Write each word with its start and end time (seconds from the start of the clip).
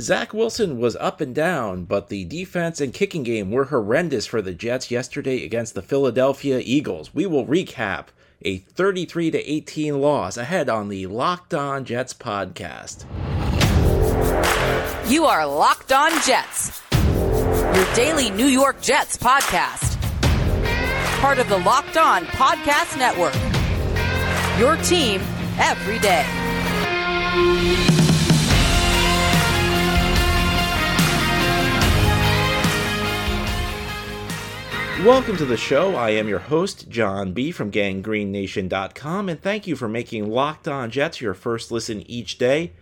Zach 0.00 0.34
Wilson 0.34 0.78
was 0.80 0.96
up 0.96 1.20
and 1.20 1.32
down, 1.32 1.84
but 1.84 2.08
the 2.08 2.24
defense 2.24 2.80
and 2.80 2.92
kicking 2.92 3.22
game 3.22 3.52
were 3.52 3.66
horrendous 3.66 4.26
for 4.26 4.42
the 4.42 4.52
Jets 4.52 4.90
yesterday 4.90 5.44
against 5.44 5.74
the 5.74 5.82
Philadelphia 5.82 6.60
Eagles. 6.64 7.14
We 7.14 7.26
will 7.26 7.46
recap 7.46 8.06
a 8.42 8.58
33 8.58 9.30
to 9.30 9.50
18 9.52 10.00
loss 10.00 10.36
ahead 10.36 10.68
on 10.68 10.88
the 10.88 11.06
Locked 11.06 11.54
On 11.54 11.84
Jets 11.84 12.12
podcast. 12.12 13.04
You 15.08 15.26
are 15.26 15.46
Locked 15.46 15.92
On 15.92 16.10
Jets, 16.22 16.82
your 16.92 17.94
daily 17.94 18.30
New 18.30 18.46
York 18.46 18.82
Jets 18.82 19.16
podcast. 19.16 20.00
Part 21.20 21.38
of 21.38 21.48
the 21.48 21.58
Locked 21.58 21.96
On 21.96 22.24
Podcast 22.26 22.98
Network. 22.98 23.34
Your 24.58 24.76
team 24.82 25.20
every 25.58 26.00
day. 26.00 26.26
Welcome 35.02 35.36
to 35.38 35.44
the 35.44 35.56
show. 35.56 35.96
I 35.96 36.10
am 36.10 36.28
your 36.28 36.38
host, 36.38 36.88
John 36.88 37.32
B. 37.32 37.50
from 37.50 37.72
GangGreenNation.com, 37.72 39.28
and 39.28 39.42
thank 39.42 39.66
you 39.66 39.74
for 39.74 39.88
making 39.88 40.30
Locked 40.30 40.68
On 40.68 40.88
Jets 40.88 41.20
your 41.20 41.34
first 41.34 41.72
listen 41.72 42.08
each 42.08 42.38
day. 42.38 42.72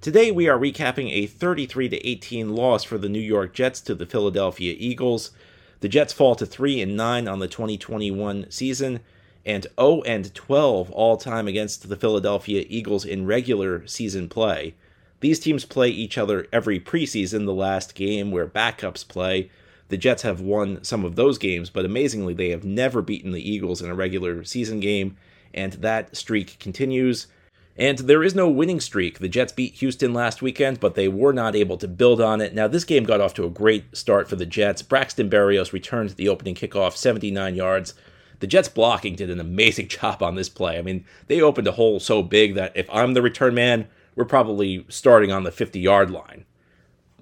Today 0.00 0.30
we 0.30 0.48
are 0.48 0.58
recapping 0.58 1.10
a 1.10 1.26
33 1.26 1.86
18 1.86 2.54
loss 2.54 2.84
for 2.84 2.98
the 2.98 3.08
New 3.08 3.18
York 3.18 3.54
Jets 3.54 3.80
to 3.80 3.94
the 3.94 4.06
Philadelphia 4.06 4.76
Eagles. 4.78 5.30
The 5.80 5.88
Jets 5.88 6.12
fall 6.12 6.36
to 6.36 6.46
3 6.46 6.82
and 6.82 6.94
9 6.94 7.26
on 7.26 7.38
the 7.38 7.48
2021 7.48 8.50
season 8.50 9.00
and 9.44 9.66
0 9.80 10.02
and 10.02 10.32
12 10.34 10.90
all 10.90 11.16
time 11.16 11.48
against 11.48 11.88
the 11.88 11.96
Philadelphia 11.96 12.64
Eagles 12.68 13.04
in 13.04 13.26
regular 13.26 13.84
season 13.88 14.28
play. 14.28 14.74
These 15.20 15.40
teams 15.40 15.64
play 15.64 15.88
each 15.88 16.18
other 16.18 16.46
every 16.52 16.78
preseason, 16.78 17.46
the 17.46 17.54
last 17.54 17.94
game 17.94 18.30
where 18.30 18.46
backups 18.46 19.08
play. 19.08 19.50
The 19.92 19.98
Jets 19.98 20.22
have 20.22 20.40
won 20.40 20.82
some 20.82 21.04
of 21.04 21.16
those 21.16 21.36
games, 21.36 21.68
but 21.68 21.84
amazingly, 21.84 22.32
they 22.32 22.48
have 22.48 22.64
never 22.64 23.02
beaten 23.02 23.32
the 23.32 23.46
Eagles 23.46 23.82
in 23.82 23.90
a 23.90 23.94
regular 23.94 24.42
season 24.42 24.80
game, 24.80 25.18
and 25.52 25.74
that 25.74 26.16
streak 26.16 26.58
continues. 26.58 27.26
And 27.76 27.98
there 27.98 28.24
is 28.24 28.34
no 28.34 28.48
winning 28.48 28.80
streak. 28.80 29.18
The 29.18 29.28
Jets 29.28 29.52
beat 29.52 29.74
Houston 29.74 30.14
last 30.14 30.40
weekend, 30.40 30.80
but 30.80 30.94
they 30.94 31.08
were 31.08 31.34
not 31.34 31.54
able 31.54 31.76
to 31.76 31.86
build 31.86 32.22
on 32.22 32.40
it. 32.40 32.54
Now, 32.54 32.68
this 32.68 32.84
game 32.84 33.04
got 33.04 33.20
off 33.20 33.34
to 33.34 33.44
a 33.44 33.50
great 33.50 33.94
start 33.94 34.30
for 34.30 34.36
the 34.36 34.46
Jets. 34.46 34.80
Braxton 34.80 35.28
Berrios 35.28 35.74
returned 35.74 36.08
the 36.12 36.30
opening 36.30 36.54
kickoff 36.54 36.96
79 36.96 37.54
yards. 37.54 37.92
The 38.40 38.46
Jets 38.46 38.70
blocking 38.70 39.14
did 39.14 39.28
an 39.28 39.40
amazing 39.40 39.88
job 39.88 40.22
on 40.22 40.36
this 40.36 40.48
play. 40.48 40.78
I 40.78 40.80
mean, 40.80 41.04
they 41.26 41.42
opened 41.42 41.68
a 41.68 41.72
hole 41.72 42.00
so 42.00 42.22
big 42.22 42.54
that 42.54 42.72
if 42.74 42.88
I'm 42.88 43.12
the 43.12 43.20
return 43.20 43.52
man, 43.52 43.88
we're 44.16 44.24
probably 44.24 44.86
starting 44.88 45.30
on 45.30 45.42
the 45.42 45.52
50 45.52 45.78
yard 45.78 46.10
line. 46.10 46.46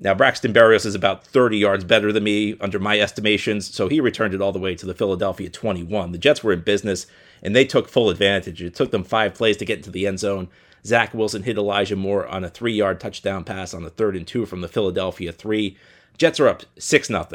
Now, 0.02 0.14
Braxton 0.14 0.54
Berrios 0.54 0.86
is 0.86 0.94
about 0.94 1.26
30 1.26 1.58
yards 1.58 1.84
better 1.84 2.10
than 2.10 2.24
me 2.24 2.56
under 2.58 2.78
my 2.78 2.98
estimations, 2.98 3.72
so 3.72 3.86
he 3.86 4.00
returned 4.00 4.32
it 4.32 4.40
all 4.40 4.52
the 4.52 4.58
way 4.58 4.74
to 4.74 4.86
the 4.86 4.94
Philadelphia 4.94 5.50
21. 5.50 6.12
The 6.12 6.18
Jets 6.18 6.42
were 6.42 6.54
in 6.54 6.62
business, 6.62 7.06
and 7.42 7.54
they 7.54 7.66
took 7.66 7.86
full 7.86 8.08
advantage. 8.08 8.62
It 8.62 8.74
took 8.74 8.92
them 8.92 9.04
five 9.04 9.34
plays 9.34 9.58
to 9.58 9.66
get 9.66 9.78
into 9.78 9.90
the 9.90 10.06
end 10.06 10.18
zone. 10.18 10.48
Zach 10.86 11.12
Wilson 11.12 11.42
hit 11.42 11.58
Elijah 11.58 11.96
Moore 11.96 12.26
on 12.26 12.44
a 12.44 12.48
three 12.48 12.72
yard 12.72 12.98
touchdown 12.98 13.44
pass 13.44 13.74
on 13.74 13.82
the 13.82 13.90
third 13.90 14.16
and 14.16 14.26
two 14.26 14.46
from 14.46 14.62
the 14.62 14.68
Philadelphia 14.68 15.32
three. 15.32 15.76
Jets 16.16 16.40
are 16.40 16.48
up 16.48 16.62
6 16.78 17.08
0. 17.08 17.26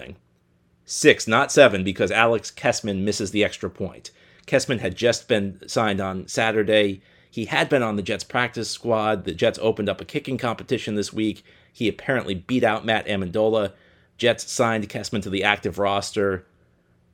Six, 0.87 1.27
not 1.27 1.51
seven, 1.51 1.83
because 1.83 2.11
Alex 2.11 2.51
Kessman 2.51 3.03
misses 3.03 3.31
the 3.31 3.43
extra 3.43 3.69
point. 3.69 4.11
Kessman 4.45 4.79
had 4.79 4.95
just 4.95 5.27
been 5.27 5.59
signed 5.67 5.99
on 5.99 6.27
Saturday. 6.27 7.01
He 7.29 7.45
had 7.45 7.69
been 7.69 7.81
on 7.81 7.95
the 7.95 8.03
Jets 8.03 8.23
practice 8.23 8.69
squad. 8.69 9.23
The 9.23 9.33
Jets 9.33 9.59
opened 9.61 9.89
up 9.89 9.99
a 9.99 10.05
kicking 10.05 10.37
competition 10.37 10.93
this 10.93 11.11
week. 11.11 11.43
He 11.75 11.89
apparently 11.89 12.35
beat 12.35 12.63
out 12.63 12.85
Matt 12.85 13.05
Amendola. 13.05 13.73
Jets 14.17 14.49
signed 14.49 14.87
Kessman 14.87 15.21
to 15.23 15.29
the 15.29 15.43
active 15.43 15.77
roster. 15.77 16.45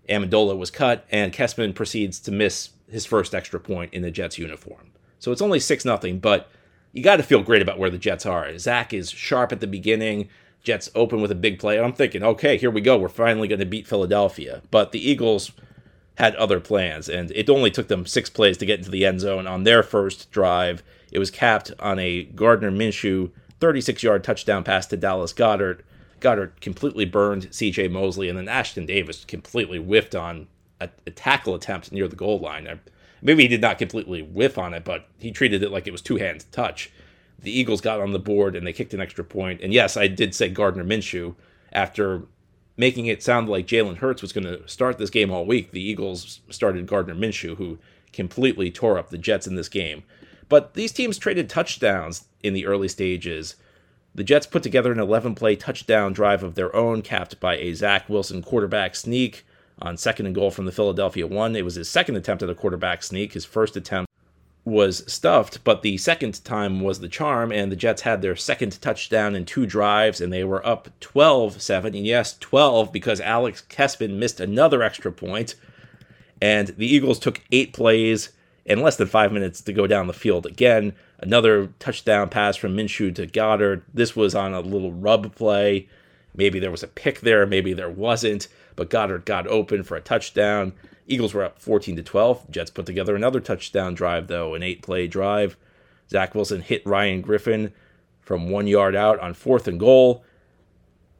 Amendola 0.07 0.55
was 0.55 0.69
cut, 0.69 1.03
and 1.09 1.33
Kessman 1.33 1.73
proceeds 1.73 2.19
to 2.19 2.31
miss 2.31 2.69
his 2.87 3.07
first 3.07 3.33
extra 3.33 3.59
point 3.59 3.91
in 3.91 4.03
the 4.03 4.11
Jets 4.11 4.37
uniform. 4.37 4.91
So 5.17 5.31
it's 5.31 5.41
only 5.41 5.59
6 5.59 5.83
0, 5.83 5.97
but 6.21 6.51
you 6.93 7.01
got 7.01 7.15
to 7.15 7.23
feel 7.23 7.41
great 7.41 7.63
about 7.63 7.79
where 7.79 7.89
the 7.89 7.97
Jets 7.97 8.23
are. 8.27 8.55
Zach 8.59 8.93
is 8.93 9.09
sharp 9.09 9.51
at 9.51 9.61
the 9.61 9.67
beginning. 9.67 10.29
Jets 10.61 10.91
open 10.93 11.23
with 11.23 11.31
a 11.31 11.35
big 11.35 11.57
play. 11.57 11.79
I'm 11.79 11.93
thinking, 11.93 12.21
okay, 12.21 12.55
here 12.55 12.69
we 12.69 12.81
go. 12.81 12.99
We're 12.99 13.09
finally 13.09 13.47
going 13.47 13.61
to 13.61 13.65
beat 13.65 13.87
Philadelphia. 13.87 14.61
But 14.69 14.91
the 14.91 15.09
Eagles 15.09 15.53
had 16.19 16.35
other 16.35 16.59
plans, 16.59 17.09
and 17.09 17.31
it 17.31 17.49
only 17.49 17.71
took 17.71 17.87
them 17.87 18.05
six 18.05 18.29
plays 18.29 18.57
to 18.57 18.67
get 18.67 18.77
into 18.77 18.91
the 18.91 19.07
end 19.07 19.21
zone 19.21 19.47
on 19.47 19.63
their 19.63 19.81
first 19.81 20.29
drive. 20.29 20.83
It 21.11 21.17
was 21.17 21.31
capped 21.31 21.71
on 21.79 21.97
a 21.97 22.25
Gardner 22.25 22.69
Minshew 22.69 23.31
36 23.61 24.03
yard 24.03 24.23
touchdown 24.23 24.63
pass 24.63 24.85
to 24.87 24.97
Dallas 24.97 25.33
Goedert. 25.33 25.81
Goedert 26.19 26.59
completely 26.59 27.05
burned 27.05 27.49
CJ 27.49 27.89
Mosley, 27.91 28.27
and 28.27 28.37
then 28.37 28.45
Ashtyn 28.45 28.85
Davis 28.85 29.23
completely 29.23 29.77
whiffed 29.77 30.15
on 30.15 30.47
a, 30.79 30.89
a 31.07 31.11
tackle 31.11 31.55
attempt 31.55 31.91
near 31.91 32.07
the 32.07 32.15
goal 32.15 32.39
line. 32.39 32.79
Maybe 33.21 33.43
he 33.43 33.47
did 33.47 33.61
not 33.61 33.77
completely 33.77 34.21
whiff 34.21 34.57
on 34.57 34.73
it, 34.73 34.83
but 34.83 35.07
he 35.19 35.31
treated 35.31 35.63
it 35.63 35.71
like 35.71 35.87
it 35.87 35.91
was 35.91 36.01
two 36.01 36.17
hands 36.17 36.43
touch. 36.45 36.91
The 37.39 37.51
Eagles 37.51 37.81
got 37.81 38.01
on 38.01 38.11
the 38.11 38.19
board 38.19 38.55
and 38.55 38.65
they 38.65 38.73
kicked 38.73 38.93
an 38.93 39.01
extra 39.01 39.23
point. 39.23 39.61
And 39.61 39.73
yes, 39.73 39.95
I 39.95 40.07
did 40.07 40.35
say 40.35 40.49
Gardner 40.49 40.83
Minshew 40.83 41.35
after 41.71 42.23
making 42.77 43.07
it 43.07 43.23
sound 43.23 43.49
like 43.49 43.67
Jalen 43.67 43.97
Hurts 43.97 44.21
was 44.21 44.33
going 44.33 44.45
to 44.45 44.67
start 44.67 44.97
this 44.97 45.09
game 45.09 45.31
all 45.31 45.45
week. 45.45 45.71
The 45.71 45.81
Eagles 45.81 46.41
started 46.49 46.87
Gardner 46.87 47.15
Minshew, 47.15 47.57
who 47.57 47.79
completely 48.13 48.71
tore 48.71 48.97
up 48.97 49.09
the 49.09 49.17
Jets 49.17 49.47
in 49.47 49.55
this 49.55 49.69
game. 49.69 50.03
But 50.51 50.73
these 50.73 50.91
teams 50.91 51.17
traded 51.17 51.49
touchdowns 51.49 52.25
in 52.43 52.53
the 52.53 52.65
early 52.65 52.89
stages. 52.89 53.55
The 54.13 54.25
Jets 54.25 54.45
put 54.45 54.63
together 54.63 54.91
an 54.91 54.99
11 54.99 55.33
play 55.33 55.55
touchdown 55.55 56.11
drive 56.11 56.43
of 56.43 56.55
their 56.55 56.75
own, 56.75 57.01
capped 57.03 57.39
by 57.39 57.55
a 57.55 57.73
Zach 57.73 58.09
Wilson 58.09 58.43
quarterback 58.43 58.97
sneak 58.97 59.45
on 59.81 59.95
second 59.95 60.25
and 60.25 60.35
goal 60.35 60.51
from 60.51 60.65
the 60.65 60.73
Philadelphia 60.73 61.25
one. 61.25 61.55
It 61.55 61.63
was 61.63 61.75
his 61.75 61.87
second 61.87 62.17
attempt 62.17 62.43
at 62.43 62.49
a 62.49 62.53
quarterback 62.53 63.01
sneak. 63.01 63.31
His 63.31 63.45
first 63.45 63.77
attempt 63.77 64.11
was 64.65 65.09
stuffed, 65.09 65.63
but 65.63 65.83
the 65.83 65.97
second 65.97 66.43
time 66.43 66.81
was 66.81 66.99
the 66.99 67.07
charm, 67.07 67.53
and 67.53 67.71
the 67.71 67.77
Jets 67.77 68.01
had 68.01 68.21
their 68.21 68.35
second 68.35 68.81
touchdown 68.81 69.35
in 69.35 69.45
two 69.45 69.65
drives, 69.65 70.19
and 70.19 70.33
they 70.33 70.43
were 70.43 70.67
up 70.67 70.89
12 70.99 71.61
7. 71.61 71.95
And 71.95 72.05
yes, 72.05 72.37
12 72.37 72.91
because 72.91 73.21
Alex 73.21 73.61
Kessman 73.61 74.19
missed 74.19 74.41
another 74.41 74.83
extra 74.83 75.13
point, 75.13 75.55
and 76.41 76.67
the 76.77 76.93
Eagles 76.93 77.19
took 77.19 77.39
eight 77.53 77.71
plays 77.71 78.31
in 78.65 78.81
less 78.81 78.95
than 78.95 79.07
five 79.07 79.31
minutes 79.31 79.61
to 79.61 79.73
go 79.73 79.87
down 79.87 80.07
the 80.07 80.13
field 80.13 80.45
again. 80.45 80.93
Another 81.19 81.67
touchdown 81.79 82.29
pass 82.29 82.55
from 82.55 82.75
Minshew 82.75 83.13
to 83.15 83.27
Goedert. 83.27 83.83
This 83.93 84.15
was 84.15 84.35
on 84.35 84.53
a 84.53 84.61
little 84.61 84.91
rub 84.91 85.35
play. 85.35 85.87
Maybe 86.35 86.59
there 86.59 86.71
was 86.71 86.83
a 86.83 86.87
pick 86.87 87.21
there, 87.21 87.45
maybe 87.45 87.73
there 87.73 87.89
wasn't, 87.89 88.47
but 88.75 88.89
Goedert 88.89 89.25
got 89.25 89.47
open 89.47 89.83
for 89.83 89.97
a 89.97 90.01
touchdown. 90.01 90.73
Eagles 91.07 91.33
were 91.33 91.43
up 91.43 91.59
14 91.59 91.97
to 91.97 92.03
12. 92.03 92.49
Jets 92.49 92.71
put 92.71 92.85
together 92.85 93.15
another 93.15 93.39
touchdown 93.39 93.93
drive, 93.93 94.27
though, 94.27 94.53
an 94.55 94.63
eight 94.63 94.81
play 94.81 95.07
drive. 95.07 95.57
Zach 96.09 96.33
Wilson 96.35 96.61
hit 96.61 96.85
Ryan 96.85 97.21
Griffin 97.21 97.73
from 98.21 98.49
one 98.49 98.67
yard 98.67 98.95
out 98.95 99.19
on 99.19 99.33
fourth 99.33 99.67
and 99.67 99.79
goal. 99.79 100.23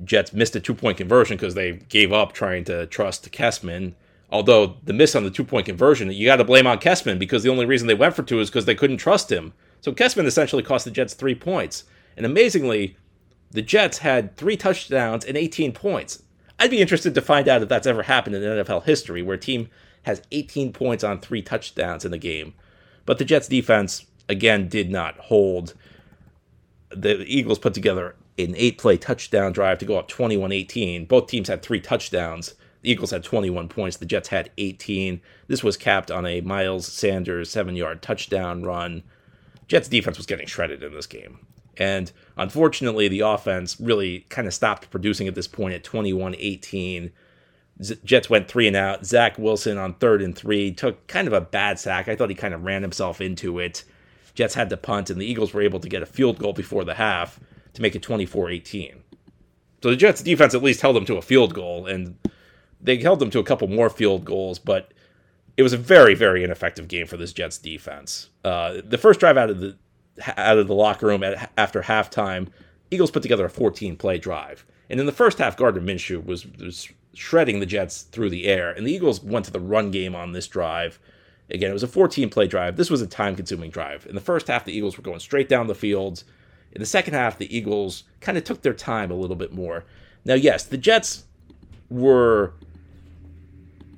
Jets 0.03 0.33
missed 0.33 0.55
a 0.55 0.59
two 0.59 0.73
point 0.73 0.97
conversion 0.97 1.37
because 1.37 1.55
they 1.55 1.73
gave 1.73 2.13
up 2.13 2.33
trying 2.33 2.63
to 2.65 2.85
trust 2.87 3.31
Kessman. 3.31 3.95
Although 4.31 4.77
the 4.83 4.93
miss 4.93 5.15
on 5.15 5.23
the 5.23 5.31
two 5.31 5.43
point 5.43 5.65
conversion, 5.65 6.11
you 6.11 6.25
got 6.25 6.37
to 6.37 6.43
blame 6.43 6.67
on 6.67 6.79
Kessman 6.79 7.19
because 7.19 7.43
the 7.43 7.49
only 7.49 7.65
reason 7.65 7.87
they 7.87 7.93
went 7.93 8.15
for 8.15 8.23
two 8.23 8.39
is 8.39 8.49
because 8.49 8.65
they 8.65 8.75
couldn't 8.75 8.97
trust 8.97 9.31
him. 9.31 9.53
So 9.81 9.91
Kessman 9.91 10.25
essentially 10.25 10.63
cost 10.63 10.85
the 10.85 10.91
Jets 10.91 11.13
three 11.13 11.35
points. 11.35 11.83
And 12.15 12.25
amazingly, 12.25 12.97
the 13.51 13.61
Jets 13.61 13.99
had 13.99 14.37
three 14.37 14.55
touchdowns 14.55 15.25
and 15.25 15.37
18 15.37 15.73
points. 15.73 16.23
I'd 16.59 16.71
be 16.71 16.79
interested 16.79 17.13
to 17.15 17.21
find 17.21 17.47
out 17.47 17.61
if 17.61 17.69
that's 17.69 17.87
ever 17.87 18.03
happened 18.03 18.35
in 18.35 18.43
NFL 18.43 18.83
history 18.83 19.21
where 19.21 19.35
a 19.35 19.39
team 19.39 19.69
has 20.03 20.21
18 20.31 20.71
points 20.71 21.03
on 21.03 21.19
three 21.19 21.41
touchdowns 21.41 22.05
in 22.05 22.11
the 22.11 22.17
game. 22.17 22.53
But 23.05 23.17
the 23.17 23.25
Jets 23.25 23.47
defense, 23.47 24.05
again, 24.29 24.69
did 24.69 24.89
not 24.89 25.17
hold. 25.17 25.73
The 26.89 27.23
Eagles 27.25 27.59
put 27.59 27.73
together 27.73 28.15
an 28.37 28.53
eight 28.57 28.77
play 28.77 28.97
touchdown 28.97 29.51
drive 29.51 29.79
to 29.79 29.85
go 29.85 29.97
up 29.97 30.07
21 30.07 30.51
18. 30.51 31.05
Both 31.05 31.27
teams 31.27 31.47
had 31.47 31.61
three 31.61 31.81
touchdowns. 31.81 32.53
The 32.81 32.91
Eagles 32.91 33.11
had 33.11 33.23
21 33.23 33.69
points. 33.69 33.97
The 33.97 34.05
Jets 34.05 34.29
had 34.29 34.51
18. 34.57 35.21
This 35.47 35.63
was 35.63 35.77
capped 35.77 36.09
on 36.09 36.25
a 36.25 36.41
Miles 36.41 36.87
Sanders 36.87 37.49
seven 37.49 37.75
yard 37.75 38.01
touchdown 38.01 38.63
run. 38.63 39.03
Jets 39.67 39.87
defense 39.87 40.17
was 40.17 40.25
getting 40.25 40.47
shredded 40.47 40.83
in 40.83 40.93
this 40.93 41.07
game. 41.07 41.39
And 41.77 42.11
unfortunately, 42.37 43.07
the 43.07 43.21
offense 43.21 43.79
really 43.79 44.21
kind 44.29 44.47
of 44.47 44.53
stopped 44.53 44.89
producing 44.89 45.27
at 45.27 45.35
this 45.35 45.47
point 45.47 45.73
at 45.73 45.83
21 45.83 46.35
18. 46.37 47.11
Jets 48.03 48.29
went 48.29 48.47
three 48.47 48.67
and 48.67 48.75
out. 48.75 49.05
Zach 49.05 49.37
Wilson 49.39 49.77
on 49.77 49.95
third 49.95 50.21
and 50.21 50.35
three 50.35 50.71
took 50.71 51.07
kind 51.07 51.27
of 51.27 51.33
a 51.33 51.41
bad 51.41 51.79
sack. 51.79 52.07
I 52.07 52.15
thought 52.15 52.29
he 52.29 52.35
kind 52.35 52.53
of 52.53 52.63
ran 52.63 52.81
himself 52.81 53.21
into 53.21 53.59
it. 53.59 53.83
Jets 54.35 54.53
had 54.53 54.69
to 54.69 54.77
punt, 54.77 55.09
and 55.09 55.19
the 55.19 55.25
Eagles 55.25 55.53
were 55.53 55.61
able 55.61 55.79
to 55.79 55.89
get 55.89 56.03
a 56.03 56.05
field 56.05 56.37
goal 56.37 56.53
before 56.53 56.83
the 56.83 56.93
half 56.93 57.39
to 57.73 57.81
make 57.81 57.95
it 57.95 58.03
24 58.03 58.49
18. 58.49 59.03
So 59.81 59.89
the 59.89 59.95
Jets 59.95 60.21
defense 60.21 60.53
at 60.53 60.61
least 60.61 60.81
held 60.81 60.95
them 60.95 61.05
to 61.05 61.17
a 61.17 61.21
field 61.21 61.53
goal, 61.53 61.87
and 61.87 62.17
they 62.81 62.97
held 62.97 63.19
them 63.19 63.29
to 63.31 63.39
a 63.39 63.43
couple 63.43 63.67
more 63.67 63.89
field 63.89 64.25
goals, 64.25 64.59
but 64.59 64.93
it 65.57 65.63
was 65.63 65.73
a 65.73 65.77
very, 65.77 66.15
very 66.15 66.43
ineffective 66.43 66.87
game 66.87 67.07
for 67.07 67.17
this 67.17 67.33
Jets 67.33 67.57
defense. 67.57 68.29
Uh, 68.43 68.81
the 68.83 68.97
first 68.97 69.19
drive 69.19 69.37
out 69.37 69.49
of 69.49 69.59
the 69.59 69.75
out 70.37 70.57
of 70.57 70.67
the 70.67 70.75
locker 70.75 71.07
room 71.07 71.23
at, 71.23 71.51
after 71.57 71.81
halftime, 71.81 72.47
Eagles 72.89 73.11
put 73.11 73.23
together 73.23 73.45
a 73.45 73.49
14 73.49 73.95
play 73.95 74.17
drive. 74.17 74.65
And 74.89 74.99
in 74.99 75.05
the 75.05 75.11
first 75.11 75.37
half, 75.37 75.55
Gardner 75.55 75.81
Minshew 75.81 76.23
was, 76.25 76.45
was 76.57 76.89
shredding 77.13 77.59
the 77.59 77.65
Jets 77.65 78.01
through 78.03 78.29
the 78.29 78.45
air. 78.45 78.71
And 78.71 78.85
the 78.85 78.91
Eagles 78.91 79.23
went 79.23 79.45
to 79.45 79.51
the 79.51 79.59
run 79.59 79.89
game 79.89 80.15
on 80.15 80.33
this 80.33 80.47
drive. 80.47 80.99
Again, 81.49 81.69
it 81.69 81.73
was 81.73 81.83
a 81.83 81.87
14 81.87 82.29
play 82.29 82.47
drive. 82.47 82.75
This 82.75 82.89
was 82.89 83.01
a 83.01 83.07
time 83.07 83.35
consuming 83.35 83.71
drive. 83.71 84.05
In 84.05 84.15
the 84.15 84.21
first 84.21 84.47
half, 84.47 84.65
the 84.65 84.75
Eagles 84.75 84.97
were 84.97 85.03
going 85.03 85.19
straight 85.19 85.47
down 85.47 85.67
the 85.67 85.75
field. 85.75 86.23
In 86.73 86.81
the 86.81 86.85
second 86.85 87.13
half, 87.13 87.37
the 87.37 87.55
Eagles 87.55 88.03
kind 88.19 88.37
of 88.37 88.43
took 88.43 88.61
their 88.61 88.73
time 88.73 89.11
a 89.11 89.15
little 89.15 89.35
bit 89.35 89.53
more. 89.53 89.85
Now, 90.25 90.35
yes, 90.35 90.63
the 90.63 90.77
Jets 90.77 91.23
were 91.89 92.53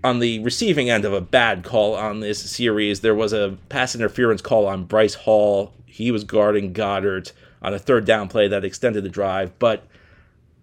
on 0.04 0.20
the 0.20 0.40
receiving 0.40 0.90
end 0.90 1.06
of 1.06 1.14
a 1.14 1.22
bad 1.22 1.64
call 1.64 1.96
on 1.96 2.20
this 2.20 2.40
series. 2.52 3.00
There 3.00 3.16
was 3.16 3.34
a 3.34 3.58
pass 3.70 3.96
interference 3.96 4.42
call 4.42 4.68
on 4.68 4.84
Bryce 4.84 5.14
Hall. 5.14 5.74
He 5.86 6.12
was 6.12 6.24
guarding 6.24 6.74
Goedert 6.74 7.32
on 7.62 7.74
a 7.74 7.80
third 7.80 8.06
down 8.06 8.28
play 8.28 8.48
that 8.48 8.66
extended 8.66 9.04
the 9.04 9.10
drive, 9.10 9.58
but 9.60 9.88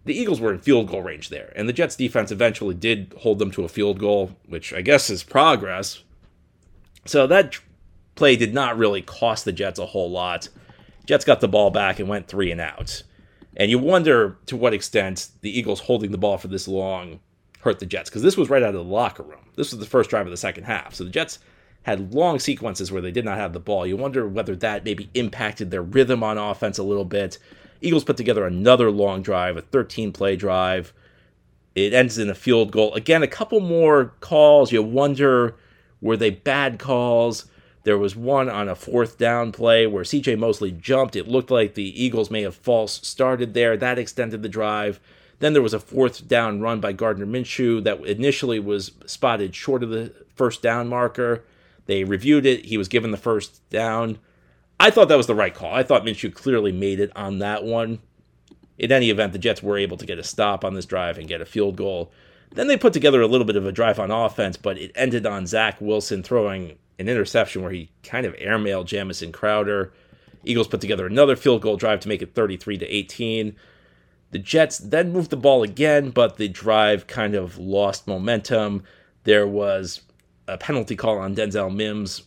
the 0.04 0.14
Eagles 0.14 0.40
were 0.40 0.52
in 0.52 0.58
field 0.58 0.88
goal 0.88 1.02
range 1.02 1.28
there, 1.28 1.52
and 1.56 1.68
the 1.68 1.72
Jets 1.72 1.96
defense 1.96 2.30
eventually 2.30 2.74
did 2.74 3.14
hold 3.18 3.38
them 3.38 3.50
to 3.52 3.64
a 3.64 3.68
field 3.68 3.98
goal, 3.98 4.36
which 4.46 4.72
I 4.72 4.82
guess 4.82 5.08
is 5.08 5.22
progress. 5.22 6.02
So 7.06 7.26
that 7.26 7.58
play 8.14 8.36
did 8.36 8.52
not 8.52 8.76
really 8.76 9.02
cost 9.02 9.44
the 9.44 9.52
Jets 9.52 9.78
a 9.78 9.86
whole 9.86 10.10
lot. 10.10 10.48
Jets 11.06 11.24
got 11.24 11.40
the 11.40 11.48
ball 11.48 11.70
back 11.70 11.98
and 11.98 12.08
went 12.08 12.28
three 12.28 12.50
and 12.50 12.60
out. 12.60 13.02
And 13.56 13.70
you 13.70 13.78
wonder 13.78 14.38
to 14.46 14.56
what 14.56 14.74
extent 14.74 15.28
the 15.40 15.56
Eagles 15.56 15.80
holding 15.80 16.12
the 16.12 16.18
ball 16.18 16.38
for 16.38 16.48
this 16.48 16.68
long 16.68 17.20
hurt 17.60 17.78
the 17.78 17.86
Jets, 17.86 18.10
because 18.10 18.22
this 18.22 18.36
was 18.36 18.50
right 18.50 18.62
out 18.62 18.70
of 18.70 18.74
the 18.74 18.84
locker 18.84 19.22
room. 19.22 19.46
This 19.56 19.72
was 19.72 19.80
the 19.80 19.86
first 19.86 20.10
drive 20.10 20.26
of 20.26 20.30
the 20.30 20.36
second 20.36 20.64
half. 20.64 20.94
So 20.94 21.04
the 21.04 21.10
Jets 21.10 21.38
had 21.82 22.14
long 22.14 22.38
sequences 22.38 22.92
where 22.92 23.02
they 23.02 23.10
did 23.10 23.24
not 23.24 23.38
have 23.38 23.52
the 23.52 23.60
ball. 23.60 23.86
You 23.86 23.96
wonder 23.96 24.28
whether 24.28 24.54
that 24.56 24.84
maybe 24.84 25.10
impacted 25.14 25.70
their 25.70 25.82
rhythm 25.82 26.22
on 26.22 26.38
offense 26.38 26.78
a 26.78 26.82
little 26.82 27.04
bit. 27.04 27.38
Eagles 27.80 28.04
put 28.04 28.16
together 28.16 28.46
another 28.46 28.90
long 28.90 29.22
drive, 29.22 29.56
a 29.56 29.62
13 29.62 30.12
play 30.12 30.36
drive. 30.36 30.92
It 31.74 31.94
ends 31.94 32.18
in 32.18 32.28
a 32.28 32.34
field 32.34 32.72
goal. 32.72 32.92
Again, 32.94 33.22
a 33.22 33.28
couple 33.28 33.60
more 33.60 34.12
calls. 34.20 34.72
You 34.72 34.82
wonder 34.82 35.56
were 36.00 36.16
they 36.16 36.30
bad 36.30 36.78
calls? 36.78 37.46
There 37.84 37.98
was 37.98 38.14
one 38.14 38.50
on 38.50 38.68
a 38.68 38.74
fourth 38.74 39.16
down 39.16 39.52
play 39.52 39.86
where 39.86 40.04
CJ 40.04 40.38
Mosley 40.38 40.72
jumped. 40.72 41.16
It 41.16 41.28
looked 41.28 41.50
like 41.50 41.74
the 41.74 42.02
Eagles 42.02 42.30
may 42.30 42.42
have 42.42 42.54
false 42.54 43.06
started 43.06 43.54
there. 43.54 43.76
That 43.76 43.98
extended 43.98 44.42
the 44.42 44.48
drive. 44.48 45.00
Then 45.40 45.54
there 45.54 45.62
was 45.62 45.74
a 45.74 45.80
fourth 45.80 46.28
down 46.28 46.60
run 46.60 46.80
by 46.80 46.92
Gardner 46.92 47.26
Minshew 47.26 47.82
that 47.84 48.04
initially 48.06 48.60
was 48.60 48.92
spotted 49.06 49.54
short 49.54 49.82
of 49.82 49.90
the 49.90 50.14
first 50.34 50.62
down 50.62 50.88
marker. 50.88 51.44
They 51.86 52.04
reviewed 52.04 52.46
it. 52.46 52.66
He 52.66 52.78
was 52.78 52.88
given 52.88 53.10
the 53.10 53.16
first 53.16 53.68
down. 53.70 54.18
I 54.78 54.90
thought 54.90 55.08
that 55.08 55.16
was 55.16 55.26
the 55.26 55.34
right 55.34 55.54
call. 55.54 55.74
I 55.74 55.82
thought 55.82 56.04
Minshew 56.04 56.32
clearly 56.32 56.72
made 56.72 57.00
it 57.00 57.10
on 57.16 57.38
that 57.40 57.64
one. 57.64 57.98
In 58.78 58.92
any 58.92 59.10
event, 59.10 59.32
the 59.32 59.38
Jets 59.38 59.62
were 59.62 59.76
able 59.76 59.96
to 59.96 60.06
get 60.06 60.18
a 60.18 60.22
stop 60.22 60.64
on 60.64 60.74
this 60.74 60.86
drive 60.86 61.18
and 61.18 61.28
get 61.28 61.42
a 61.42 61.46
field 61.46 61.76
goal. 61.76 62.12
Then 62.54 62.66
they 62.66 62.76
put 62.76 62.92
together 62.92 63.20
a 63.20 63.26
little 63.26 63.46
bit 63.46 63.56
of 63.56 63.66
a 63.66 63.72
drive 63.72 63.98
on 63.98 64.10
offense, 64.10 64.56
but 64.56 64.78
it 64.78 64.92
ended 64.94 65.26
on 65.26 65.46
Zach 65.46 65.80
Wilson 65.80 66.22
throwing 66.22 66.78
an 66.98 67.08
interception 67.08 67.62
where 67.62 67.72
he 67.72 67.90
kind 68.02 68.26
of 68.26 68.34
airmailed 68.36 68.86
Jamison 68.86 69.32
Crowder. 69.32 69.92
Eagles 70.44 70.68
put 70.68 70.80
together 70.80 71.06
another 71.06 71.36
field 71.36 71.62
goal 71.62 71.76
drive 71.76 72.00
to 72.00 72.08
make 72.08 72.22
it 72.22 72.34
33 72.34 72.78
to 72.78 72.86
18. 72.86 73.56
The 74.30 74.38
Jets 74.38 74.78
then 74.78 75.12
moved 75.12 75.30
the 75.30 75.36
ball 75.36 75.62
again, 75.62 76.10
but 76.10 76.36
the 76.36 76.48
drive 76.48 77.06
kind 77.06 77.34
of 77.34 77.58
lost 77.58 78.06
momentum. 78.06 78.84
There 79.24 79.46
was 79.46 80.02
a 80.46 80.56
penalty 80.56 80.96
call 80.96 81.18
on 81.18 81.34
Denzel 81.34 81.74
Mims 81.74 82.22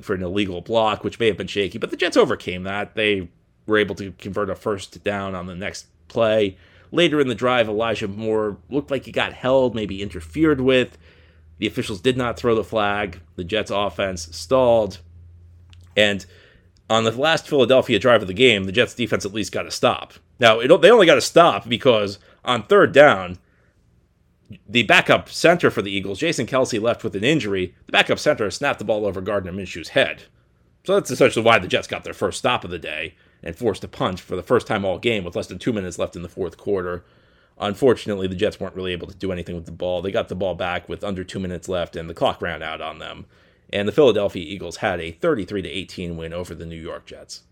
for 0.00 0.14
an 0.14 0.22
illegal 0.22 0.60
block, 0.60 1.04
which 1.04 1.20
may 1.20 1.28
have 1.28 1.36
been 1.36 1.46
shaky, 1.46 1.78
but 1.78 1.90
the 1.90 1.96
Jets 1.96 2.16
overcame 2.16 2.64
that. 2.64 2.94
They 2.94 3.28
were 3.66 3.78
able 3.78 3.94
to 3.96 4.12
convert 4.12 4.50
a 4.50 4.54
first 4.54 5.04
down 5.04 5.34
on 5.34 5.46
the 5.46 5.54
next 5.54 5.86
play. 6.08 6.56
Later 6.90 7.20
in 7.20 7.28
the 7.28 7.34
drive, 7.34 7.68
Elijah 7.68 8.08
Moore 8.08 8.58
looked 8.68 8.90
like 8.90 9.04
he 9.04 9.12
got 9.12 9.32
held, 9.32 9.74
maybe 9.74 10.02
interfered 10.02 10.60
with. 10.60 10.98
The 11.58 11.66
officials 11.66 12.00
did 12.00 12.16
not 12.16 12.36
throw 12.36 12.54
the 12.54 12.64
flag. 12.64 13.20
The 13.36 13.44
Jets 13.44 13.70
offense 13.70 14.28
stalled. 14.36 14.98
And 15.96 16.26
on 16.90 17.04
the 17.04 17.12
last 17.12 17.48
Philadelphia 17.48 17.98
drive 17.98 18.22
of 18.22 18.28
the 18.28 18.34
game, 18.34 18.64
the 18.64 18.72
Jets 18.72 18.94
defense 18.94 19.24
at 19.24 19.32
least 19.32 19.52
got 19.52 19.66
a 19.66 19.70
stop. 19.70 20.14
Now, 20.38 20.60
it, 20.60 20.68
they 20.80 20.90
only 20.90 21.06
got 21.06 21.18
a 21.18 21.22
stop 21.22 21.68
because 21.68 22.18
on 22.44 22.64
third 22.64 22.92
down, 22.92 23.38
the 24.68 24.82
backup 24.82 25.28
center 25.28 25.70
for 25.70 25.82
the 25.82 25.90
Eagles, 25.90 26.18
Jason 26.18 26.46
Kelce, 26.46 26.80
left 26.80 27.04
with 27.04 27.16
an 27.16 27.24
injury. 27.24 27.74
The 27.86 27.92
backup 27.92 28.18
center 28.18 28.50
snapped 28.50 28.78
the 28.78 28.84
ball 28.84 29.06
over 29.06 29.20
Gardner 29.20 29.52
Minshew's 29.52 29.90
head. 29.90 30.24
So 30.84 30.94
that's 30.94 31.10
essentially 31.10 31.44
why 31.44 31.58
the 31.58 31.68
Jets 31.68 31.86
got 31.86 32.04
their 32.04 32.12
first 32.12 32.38
stop 32.38 32.64
of 32.64 32.70
the 32.70 32.78
day 32.78 33.14
and 33.42 33.56
forced 33.56 33.84
a 33.84 33.88
punch 33.88 34.20
for 34.20 34.36
the 34.36 34.42
first 34.42 34.66
time 34.66 34.84
all 34.84 34.98
game 34.98 35.24
with 35.24 35.36
less 35.36 35.46
than 35.46 35.58
two 35.58 35.72
minutes 35.72 35.98
left 35.98 36.16
in 36.16 36.22
the 36.22 36.28
fourth 36.28 36.56
quarter. 36.56 37.04
Unfortunately, 37.58 38.26
the 38.26 38.34
Jets 38.34 38.58
weren't 38.58 38.74
really 38.74 38.92
able 38.92 39.06
to 39.06 39.14
do 39.14 39.32
anything 39.32 39.54
with 39.54 39.66
the 39.66 39.72
ball. 39.72 40.02
They 40.02 40.10
got 40.10 40.28
the 40.28 40.34
ball 40.34 40.54
back 40.54 40.88
with 40.88 41.04
under 41.04 41.24
two 41.24 41.38
minutes 41.38 41.68
left, 41.68 41.96
and 41.96 42.10
the 42.10 42.14
clock 42.14 42.42
ran 42.42 42.62
out 42.62 42.80
on 42.80 42.98
them. 42.98 43.26
And 43.72 43.88
the 43.88 43.92
Philadelphia 43.92 44.44
Eagles 44.44 44.78
had 44.78 45.00
a 45.00 45.12
33 45.12 45.66
18 45.66 46.16
win 46.16 46.32
over 46.32 46.54
the 46.54 46.66
New 46.66 46.80
York 46.80 47.06
Jets. 47.06 47.42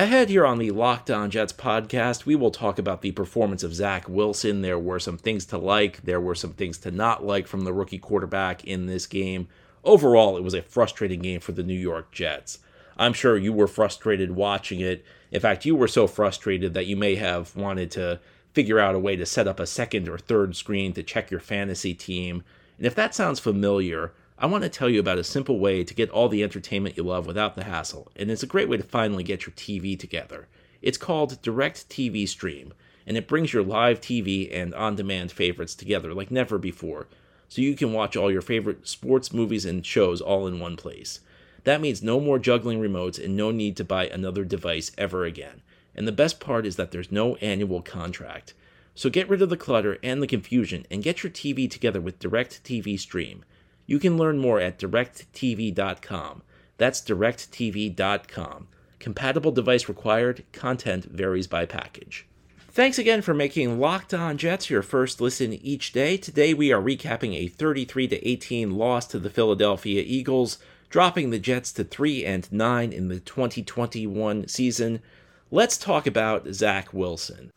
Ahead 0.00 0.30
here 0.30 0.46
on 0.46 0.56
the 0.56 0.70
Locked 0.70 1.10
On 1.10 1.28
Jets 1.28 1.52
podcast, 1.52 2.24
we 2.24 2.34
will 2.34 2.50
talk 2.50 2.78
about 2.78 3.02
the 3.02 3.12
performance 3.12 3.62
of 3.62 3.74
Zach 3.74 4.08
Wilson. 4.08 4.62
There 4.62 4.78
were 4.78 4.98
some 4.98 5.18
things 5.18 5.44
to 5.44 5.58
like, 5.58 6.00
there 6.04 6.22
were 6.22 6.34
some 6.34 6.54
things 6.54 6.78
to 6.78 6.90
not 6.90 7.22
like 7.22 7.46
from 7.46 7.64
the 7.64 7.72
rookie 7.74 7.98
quarterback 7.98 8.64
in 8.64 8.86
this 8.86 9.06
game. 9.06 9.46
Overall, 9.84 10.38
it 10.38 10.42
was 10.42 10.54
a 10.54 10.62
frustrating 10.62 11.20
game 11.20 11.40
for 11.40 11.52
the 11.52 11.62
New 11.62 11.74
York 11.74 12.12
Jets. 12.12 12.60
I'm 12.96 13.12
sure 13.12 13.36
you 13.36 13.52
were 13.52 13.66
frustrated 13.66 14.30
watching 14.30 14.80
it. 14.80 15.04
In 15.30 15.40
fact, 15.42 15.66
you 15.66 15.76
were 15.76 15.86
so 15.86 16.06
frustrated 16.06 16.72
that 16.72 16.86
you 16.86 16.96
may 16.96 17.16
have 17.16 17.54
wanted 17.54 17.90
to 17.90 18.20
figure 18.54 18.78
out 18.78 18.94
a 18.94 18.98
way 18.98 19.16
to 19.16 19.26
set 19.26 19.46
up 19.46 19.60
a 19.60 19.66
second 19.66 20.08
or 20.08 20.16
third 20.16 20.56
screen 20.56 20.94
to 20.94 21.02
check 21.02 21.30
your 21.30 21.40
fantasy 21.40 21.92
team. 21.92 22.42
And 22.78 22.86
if 22.86 22.94
that 22.94 23.14
sounds 23.14 23.38
familiar, 23.38 24.14
I 24.42 24.46
want 24.46 24.64
to 24.64 24.70
tell 24.70 24.88
you 24.88 25.00
about 25.00 25.18
a 25.18 25.24
simple 25.24 25.58
way 25.58 25.84
to 25.84 25.92
get 25.92 26.08
all 26.08 26.30
the 26.30 26.42
entertainment 26.42 26.96
you 26.96 27.02
love 27.02 27.26
without 27.26 27.56
the 27.56 27.64
hassle, 27.64 28.10
and 28.16 28.30
it's 28.30 28.42
a 28.42 28.46
great 28.46 28.70
way 28.70 28.78
to 28.78 28.82
finally 28.82 29.22
get 29.22 29.44
your 29.44 29.52
TV 29.52 29.98
together. 29.98 30.48
It's 30.80 30.96
called 30.96 31.42
Direct 31.42 31.90
TV 31.90 32.26
Stream, 32.26 32.72
and 33.06 33.18
it 33.18 33.28
brings 33.28 33.52
your 33.52 33.62
live 33.62 34.00
TV 34.00 34.48
and 34.50 34.74
on 34.74 34.96
demand 34.96 35.30
favorites 35.30 35.74
together 35.74 36.14
like 36.14 36.30
never 36.30 36.56
before, 36.56 37.06
so 37.50 37.60
you 37.60 37.76
can 37.76 37.92
watch 37.92 38.16
all 38.16 38.32
your 38.32 38.40
favorite 38.40 38.88
sports, 38.88 39.30
movies, 39.30 39.66
and 39.66 39.84
shows 39.84 40.22
all 40.22 40.46
in 40.46 40.58
one 40.58 40.78
place. 40.78 41.20
That 41.64 41.82
means 41.82 42.02
no 42.02 42.18
more 42.18 42.38
juggling 42.38 42.80
remotes 42.80 43.22
and 43.22 43.36
no 43.36 43.50
need 43.50 43.76
to 43.76 43.84
buy 43.84 44.06
another 44.06 44.46
device 44.46 44.90
ever 44.96 45.26
again. 45.26 45.60
And 45.94 46.08
the 46.08 46.12
best 46.12 46.40
part 46.40 46.64
is 46.64 46.76
that 46.76 46.92
there's 46.92 47.12
no 47.12 47.36
annual 47.36 47.82
contract. 47.82 48.54
So 48.94 49.10
get 49.10 49.28
rid 49.28 49.42
of 49.42 49.50
the 49.50 49.58
clutter 49.58 49.98
and 50.02 50.22
the 50.22 50.26
confusion 50.26 50.86
and 50.90 51.02
get 51.02 51.22
your 51.22 51.30
TV 51.30 51.70
together 51.70 52.00
with 52.00 52.18
Direct 52.18 52.64
TV 52.64 52.98
Stream. 52.98 53.44
You 53.90 53.98
can 53.98 54.16
learn 54.16 54.38
more 54.38 54.60
at 54.60 54.78
directv.com. 54.78 56.42
That's 56.78 57.00
directv.com. 57.00 58.68
Compatible 59.00 59.50
device 59.50 59.88
required, 59.88 60.44
content 60.52 61.06
varies 61.06 61.48
by 61.48 61.66
package. 61.66 62.28
Thanks 62.68 63.00
again 63.00 63.20
for 63.20 63.34
making 63.34 63.80
Locked 63.80 64.14
On 64.14 64.38
Jets 64.38 64.70
your 64.70 64.82
first 64.82 65.20
listen 65.20 65.54
each 65.54 65.90
day. 65.90 66.16
Today 66.16 66.54
we 66.54 66.72
are 66.72 66.80
recapping 66.80 67.34
a 67.34 67.48
33 67.48 68.06
18 68.06 68.70
loss 68.76 69.08
to 69.08 69.18
the 69.18 69.28
Philadelphia 69.28 70.04
Eagles, 70.06 70.58
dropping 70.88 71.30
the 71.30 71.40
Jets 71.40 71.72
to 71.72 71.82
3 71.82 72.24
and 72.24 72.52
9 72.52 72.92
in 72.92 73.08
the 73.08 73.18
2021 73.18 74.46
season 74.46 75.02
let's 75.50 75.76
talk 75.76 76.06
about 76.06 76.48
Zach 76.52 76.92
Wilson. 76.92 77.52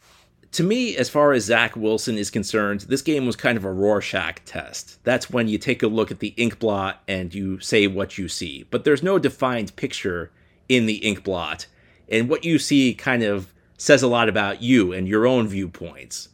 To 0.54 0.64
me, 0.64 0.96
as 0.96 1.10
far 1.10 1.34
as 1.34 1.46
Zach 1.46 1.76
Wilson 1.76 2.16
is 2.16 2.30
concerned, 2.30 2.82
this 2.82 3.02
game 3.02 3.26
was 3.26 3.36
kind 3.36 3.58
of 3.58 3.66
a 3.66 3.74
Rorschach 3.74 4.46
test. 4.46 5.04
That's 5.04 5.32
when 5.32 5.48
you 5.48 5.58
take 5.58 5.82
a 5.82 5.88
look 5.88 6.12
at 6.12 6.20
the 6.20 6.36
ink 6.38 6.60
blot 6.60 7.02
and 7.08 7.34
you 7.34 7.60
say 7.60 7.88
what 7.88 8.20
you 8.20 8.28
see. 8.28 8.68
But 8.70 8.84
there's 8.84 9.02
no 9.02 9.18
defined 9.18 9.76
picture 9.76 10.32
in 10.70 10.86
the 10.86 10.98
ink 10.98 11.24
blot. 11.24 11.66
And 12.08 12.30
what 12.30 12.46
you 12.46 12.60
see 12.60 12.94
kind 12.94 13.24
of 13.24 13.52
says 13.80 14.04
a 14.04 14.08
lot 14.08 14.30
about 14.30 14.62
you 14.62 14.94
and 14.94 15.08
your 15.08 15.26
own 15.26 15.48
viewpoints. 15.48 16.30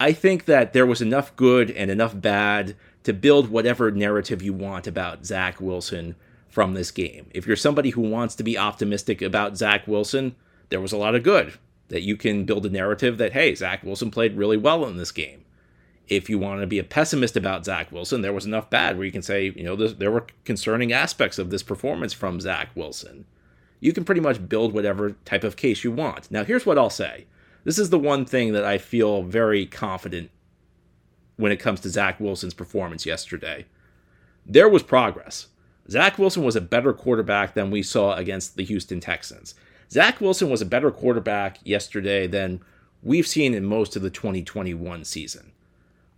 I 0.00 0.12
think 0.12 0.46
that 0.46 0.72
there 0.72 0.86
was 0.86 1.02
enough 1.02 1.36
good 1.36 1.70
and 1.70 1.90
enough 1.90 2.18
bad 2.18 2.74
to 3.02 3.12
build 3.12 3.50
whatever 3.50 3.90
narrative 3.90 4.42
you 4.42 4.54
want 4.54 4.86
about 4.86 5.26
Zach 5.26 5.60
Wilson 5.60 6.16
from 6.48 6.72
this 6.72 6.90
game. 6.90 7.26
If 7.34 7.46
you're 7.46 7.54
somebody 7.54 7.90
who 7.90 8.00
wants 8.00 8.34
to 8.36 8.42
be 8.42 8.56
optimistic 8.56 9.20
about 9.20 9.58
Zach 9.58 9.86
Wilson, 9.86 10.36
there 10.70 10.80
was 10.80 10.92
a 10.92 10.96
lot 10.96 11.14
of 11.14 11.22
good. 11.22 11.52
That 11.88 12.02
you 12.02 12.16
can 12.16 12.44
build 12.44 12.66
a 12.66 12.70
narrative 12.70 13.18
that, 13.18 13.32
hey, 13.32 13.54
Zach 13.54 13.82
Wilson 13.82 14.10
played 14.10 14.36
really 14.36 14.56
well 14.56 14.86
in 14.86 14.96
this 14.96 15.12
game. 15.12 15.44
If 16.06 16.28
you 16.30 16.38
want 16.38 16.60
to 16.60 16.66
be 16.66 16.78
a 16.78 16.84
pessimist 16.84 17.36
about 17.36 17.64
Zach 17.64 17.92
Wilson, 17.92 18.20
there 18.22 18.32
was 18.32 18.46
enough 18.46 18.70
bad 18.70 18.96
where 18.96 19.06
you 19.06 19.12
can 19.12 19.22
say, 19.22 19.52
you 19.56 19.62
know, 19.62 19.76
there 19.76 20.10
were 20.10 20.26
concerning 20.44 20.92
aspects 20.92 21.38
of 21.38 21.50
this 21.50 21.62
performance 21.62 22.12
from 22.12 22.40
Zach 22.40 22.70
Wilson. 22.74 23.26
You 23.80 23.92
can 23.92 24.04
pretty 24.04 24.20
much 24.20 24.48
build 24.48 24.72
whatever 24.72 25.12
type 25.24 25.44
of 25.44 25.56
case 25.56 25.84
you 25.84 25.92
want. 25.92 26.30
Now, 26.30 26.44
here's 26.44 26.66
what 26.66 26.78
I'll 26.78 26.90
say. 26.90 27.26
This 27.64 27.78
is 27.78 27.90
the 27.90 27.98
one 27.98 28.24
thing 28.24 28.52
that 28.54 28.64
I 28.64 28.78
feel 28.78 29.22
very 29.22 29.66
confident 29.66 30.30
when 31.36 31.52
it 31.52 31.60
comes 31.60 31.80
to 31.80 31.90
Zach 31.90 32.18
Wilson's 32.18 32.54
performance 32.54 33.06
yesterday. 33.06 33.66
There 34.46 34.68
was 34.68 34.82
progress. 34.82 35.48
Zach 35.90 36.18
Wilson 36.18 36.42
was 36.44 36.56
a 36.56 36.60
better 36.60 36.92
quarterback 36.92 37.54
than 37.54 37.70
we 37.70 37.82
saw 37.82 38.14
against 38.14 38.56
the 38.56 38.64
Houston 38.64 39.00
Texans. 39.00 39.54
Zach 39.90 40.20
Wilson 40.20 40.50
was 40.50 40.60
a 40.60 40.66
better 40.66 40.90
quarterback 40.90 41.58
yesterday 41.64 42.26
than 42.26 42.60
we've 43.02 43.26
seen 43.26 43.54
in 43.54 43.64
most 43.64 43.96
of 43.96 44.02
the 44.02 44.10
2021 44.10 45.04
season. 45.04 45.52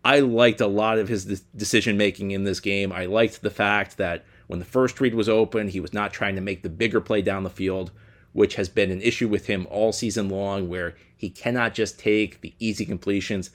I 0.05 0.21
liked 0.21 0.61
a 0.61 0.67
lot 0.67 0.99
of 0.99 1.09
his 1.09 1.43
decision 1.55 1.97
making 1.97 2.31
in 2.31 2.45
this 2.45 2.59
game. 2.59 2.91
I 2.91 3.05
liked 3.05 3.43
the 3.43 3.51
fact 3.51 3.99
that 3.99 4.25
when 4.47 4.59
the 4.59 4.65
first 4.65 5.01
read 5.01 5.15
was 5.15 5.29
open, 5.29 5.69
he 5.69 5.81
was 5.81 5.93
not 5.93 6.13
trying 6.13 6.35
to 6.35 6.41
make 6.41 6.63
the 6.63 6.69
bigger 6.69 7.01
play 7.01 7.23
down 7.23 7.45
the 7.45 7.51
field, 7.51 7.93
which 8.33 8.55
has 8.55 8.69
been 8.69 8.91
an 8.91 9.03
issue 9.03 9.29
with 9.29 9.47
him 9.47 9.67
all 9.71 9.93
season 9.93 10.29
long, 10.29 10.69
where 10.69 10.97
he 11.17 11.29
cannot 11.29 11.75
just 11.75 11.99
take 11.99 12.41
the 12.41 12.55
easy 12.59 12.87
completions. 12.87 13.51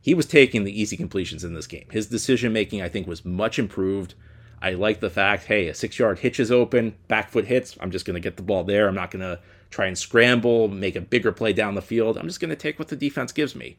He 0.00 0.14
was 0.14 0.26
taking 0.26 0.64
the 0.64 0.80
easy 0.80 0.96
completions 0.96 1.44
in 1.44 1.54
this 1.54 1.66
game. 1.66 1.86
His 1.90 2.08
decision 2.08 2.52
making, 2.52 2.80
I 2.80 2.88
think, 2.88 3.06
was 3.06 3.24
much 3.24 3.58
improved. 3.58 4.14
I 4.62 4.72
like 4.72 5.00
the 5.00 5.10
fact, 5.10 5.44
hey, 5.44 5.68
a 5.68 5.74
six 5.74 5.98
yard 5.98 6.18
hitch 6.18 6.40
is 6.40 6.50
open, 6.50 6.94
back 7.08 7.30
foot 7.30 7.46
hits. 7.46 7.76
I'm 7.80 7.90
just 7.90 8.06
going 8.06 8.14
to 8.14 8.20
get 8.20 8.36
the 8.36 8.42
ball 8.42 8.64
there. 8.64 8.88
I'm 8.88 8.94
not 8.94 9.10
going 9.10 9.20
to 9.20 9.38
try 9.70 9.86
and 9.86 9.96
scramble, 9.96 10.68
make 10.68 10.96
a 10.96 11.00
bigger 11.00 11.32
play 11.32 11.52
down 11.52 11.74
the 11.74 11.82
field. 11.82 12.16
I'm 12.18 12.26
just 12.26 12.40
going 12.40 12.50
to 12.50 12.56
take 12.56 12.78
what 12.78 12.88
the 12.88 12.96
defense 12.96 13.32
gives 13.32 13.54
me. 13.54 13.78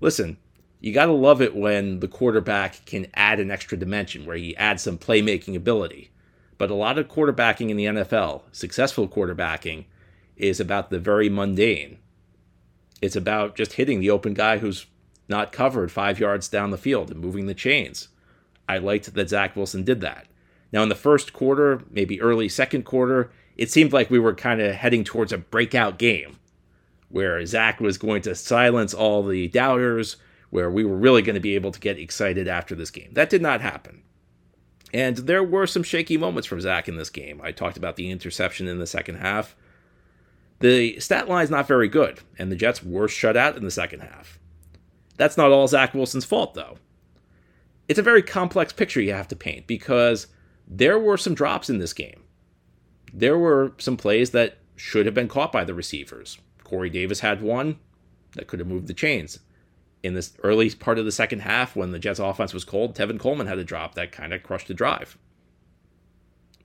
Listen, 0.00 0.38
you 0.80 0.94
got 0.94 1.06
to 1.06 1.12
love 1.12 1.42
it 1.42 1.54
when 1.54 2.00
the 2.00 2.08
quarterback 2.08 2.84
can 2.86 3.06
add 3.14 3.38
an 3.38 3.50
extra 3.50 3.78
dimension 3.78 4.24
where 4.24 4.36
he 4.36 4.56
adds 4.56 4.82
some 4.82 4.96
playmaking 4.98 5.54
ability. 5.54 6.10
But 6.56 6.70
a 6.70 6.74
lot 6.74 6.98
of 6.98 7.08
quarterbacking 7.08 7.70
in 7.70 7.76
the 7.76 7.86
NFL, 7.86 8.42
successful 8.52 9.08
quarterbacking, 9.08 9.84
is 10.36 10.58
about 10.58 10.90
the 10.90 10.98
very 10.98 11.28
mundane. 11.28 11.98
It's 13.02 13.16
about 13.16 13.56
just 13.56 13.74
hitting 13.74 14.00
the 14.00 14.10
open 14.10 14.34
guy 14.34 14.58
who's 14.58 14.86
not 15.28 15.52
covered 15.52 15.92
five 15.92 16.18
yards 16.18 16.48
down 16.48 16.70
the 16.70 16.78
field 16.78 17.10
and 17.10 17.20
moving 17.20 17.46
the 17.46 17.54
chains. 17.54 18.08
I 18.68 18.78
liked 18.78 19.14
that 19.14 19.28
Zach 19.28 19.56
Wilson 19.56 19.84
did 19.84 20.00
that. 20.00 20.26
Now, 20.72 20.82
in 20.82 20.88
the 20.88 20.94
first 20.94 21.32
quarter, 21.32 21.82
maybe 21.90 22.20
early 22.20 22.48
second 22.48 22.84
quarter, 22.84 23.30
it 23.60 23.70
seemed 23.70 23.92
like 23.92 24.10
we 24.10 24.18
were 24.18 24.34
kind 24.34 24.58
of 24.58 24.74
heading 24.74 25.04
towards 25.04 25.34
a 25.34 25.38
breakout 25.38 25.98
game 25.98 26.38
where 27.10 27.44
Zach 27.44 27.78
was 27.78 27.98
going 27.98 28.22
to 28.22 28.34
silence 28.34 28.94
all 28.94 29.22
the 29.22 29.48
doubters, 29.48 30.16
where 30.48 30.70
we 30.70 30.82
were 30.82 30.96
really 30.96 31.20
going 31.20 31.34
to 31.34 31.40
be 31.40 31.56
able 31.56 31.70
to 31.70 31.78
get 31.78 31.98
excited 31.98 32.48
after 32.48 32.74
this 32.74 32.90
game. 32.90 33.10
That 33.12 33.28
did 33.28 33.42
not 33.42 33.60
happen. 33.60 34.02
And 34.94 35.18
there 35.18 35.44
were 35.44 35.66
some 35.66 35.82
shaky 35.82 36.16
moments 36.16 36.46
from 36.48 36.62
Zach 36.62 36.88
in 36.88 36.96
this 36.96 37.10
game. 37.10 37.38
I 37.44 37.52
talked 37.52 37.76
about 37.76 37.96
the 37.96 38.10
interception 38.10 38.66
in 38.66 38.78
the 38.78 38.86
second 38.86 39.16
half. 39.16 39.54
The 40.60 40.98
stat 40.98 41.28
line 41.28 41.44
is 41.44 41.50
not 41.50 41.68
very 41.68 41.88
good, 41.88 42.20
and 42.38 42.50
the 42.50 42.56
Jets 42.56 42.82
were 42.82 43.08
shut 43.08 43.36
out 43.36 43.58
in 43.58 43.64
the 43.64 43.70
second 43.70 44.00
half. 44.00 44.38
That's 45.18 45.36
not 45.36 45.52
all 45.52 45.68
Zach 45.68 45.92
Wilson's 45.92 46.24
fault, 46.24 46.54
though. 46.54 46.78
It's 47.88 47.98
a 47.98 48.02
very 48.02 48.22
complex 48.22 48.72
picture 48.72 49.02
you 49.02 49.12
have 49.12 49.28
to 49.28 49.36
paint 49.36 49.66
because 49.66 50.28
there 50.66 50.98
were 50.98 51.18
some 51.18 51.34
drops 51.34 51.68
in 51.68 51.78
this 51.78 51.92
game. 51.92 52.22
There 53.12 53.38
were 53.38 53.72
some 53.78 53.96
plays 53.96 54.30
that 54.30 54.58
should 54.76 55.06
have 55.06 55.14
been 55.14 55.28
caught 55.28 55.52
by 55.52 55.64
the 55.64 55.74
receivers. 55.74 56.38
Corey 56.64 56.90
Davis 56.90 57.20
had 57.20 57.42
one 57.42 57.78
that 58.34 58.46
could 58.46 58.60
have 58.60 58.68
moved 58.68 58.86
the 58.86 58.94
chains 58.94 59.40
in 60.02 60.14
this 60.14 60.32
early 60.42 60.70
part 60.70 60.98
of 60.98 61.04
the 61.04 61.12
second 61.12 61.40
half 61.40 61.76
when 61.76 61.90
the 61.90 61.98
Jets 61.98 62.18
offense 62.18 62.54
was 62.54 62.64
cold, 62.64 62.94
Tevin 62.94 63.18
Coleman 63.18 63.46
had 63.46 63.58
a 63.58 63.64
drop 63.64 63.94
that 63.94 64.12
kind 64.12 64.32
of 64.32 64.42
crushed 64.42 64.68
the 64.68 64.74
drive. 64.74 65.18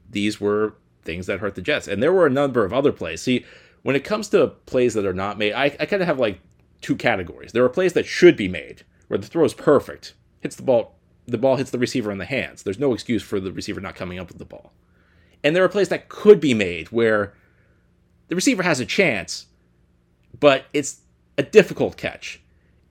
These 0.10 0.40
were 0.40 0.76
things 1.04 1.26
that 1.28 1.40
hurt 1.40 1.56
the 1.56 1.62
Jets. 1.62 1.88
And 1.88 2.02
there 2.02 2.14
were 2.14 2.26
a 2.26 2.32
number 2.32 2.64
of 2.64 2.74
other 2.74 2.92
plays. 2.92 3.22
See, 3.22 3.46
when 3.84 3.96
it 3.96 4.04
comes 4.04 4.30
to 4.30 4.48
plays 4.66 4.94
that 4.94 5.06
are 5.06 5.14
not 5.14 5.38
made, 5.38 5.54
I, 5.54 5.66
I 5.80 5.86
kind 5.86 6.02
of 6.02 6.08
have 6.08 6.20
like 6.20 6.40
two 6.82 6.96
categories. 6.96 7.52
There 7.52 7.64
are 7.64 7.70
plays 7.70 7.94
that 7.94 8.06
should 8.06 8.38
be 8.38 8.48
made, 8.48 8.84
where 9.08 9.18
the 9.18 9.28
throw 9.28 9.44
is 9.44 9.54
perfect, 9.54 10.14
hits 10.40 10.56
the 10.56 10.64
ball, 10.64 10.96
the 11.28 11.38
ball 11.38 11.58
hits 11.58 11.72
the 11.72 11.80
receiver 11.80 12.12
in 12.12 12.18
the 12.18 12.26
hands. 12.26 12.64
There's 12.64 12.80
no 12.80 12.94
excuse 12.94 13.24
for 13.24 13.40
the 13.40 13.52
receiver 13.52 13.82
not 13.82 13.96
coming 13.96 14.20
up 14.20 14.30
with 14.30 14.38
the 14.38 14.46
ball. 14.46 14.72
And 15.46 15.56
there 15.56 15.64
are 15.64 15.70
plays 15.70 15.88
that 15.90 16.10
could 16.10 16.42
be 16.42 16.54
made 16.54 16.90
where 16.90 17.34
the 18.28 18.36
receiver 18.36 18.64
has 18.64 18.82
a 18.82 18.86
chance, 18.86 19.46
but 20.38 20.66
it's 20.74 21.00
a 21.38 21.44
difficult 21.44 21.96
catch 21.96 22.42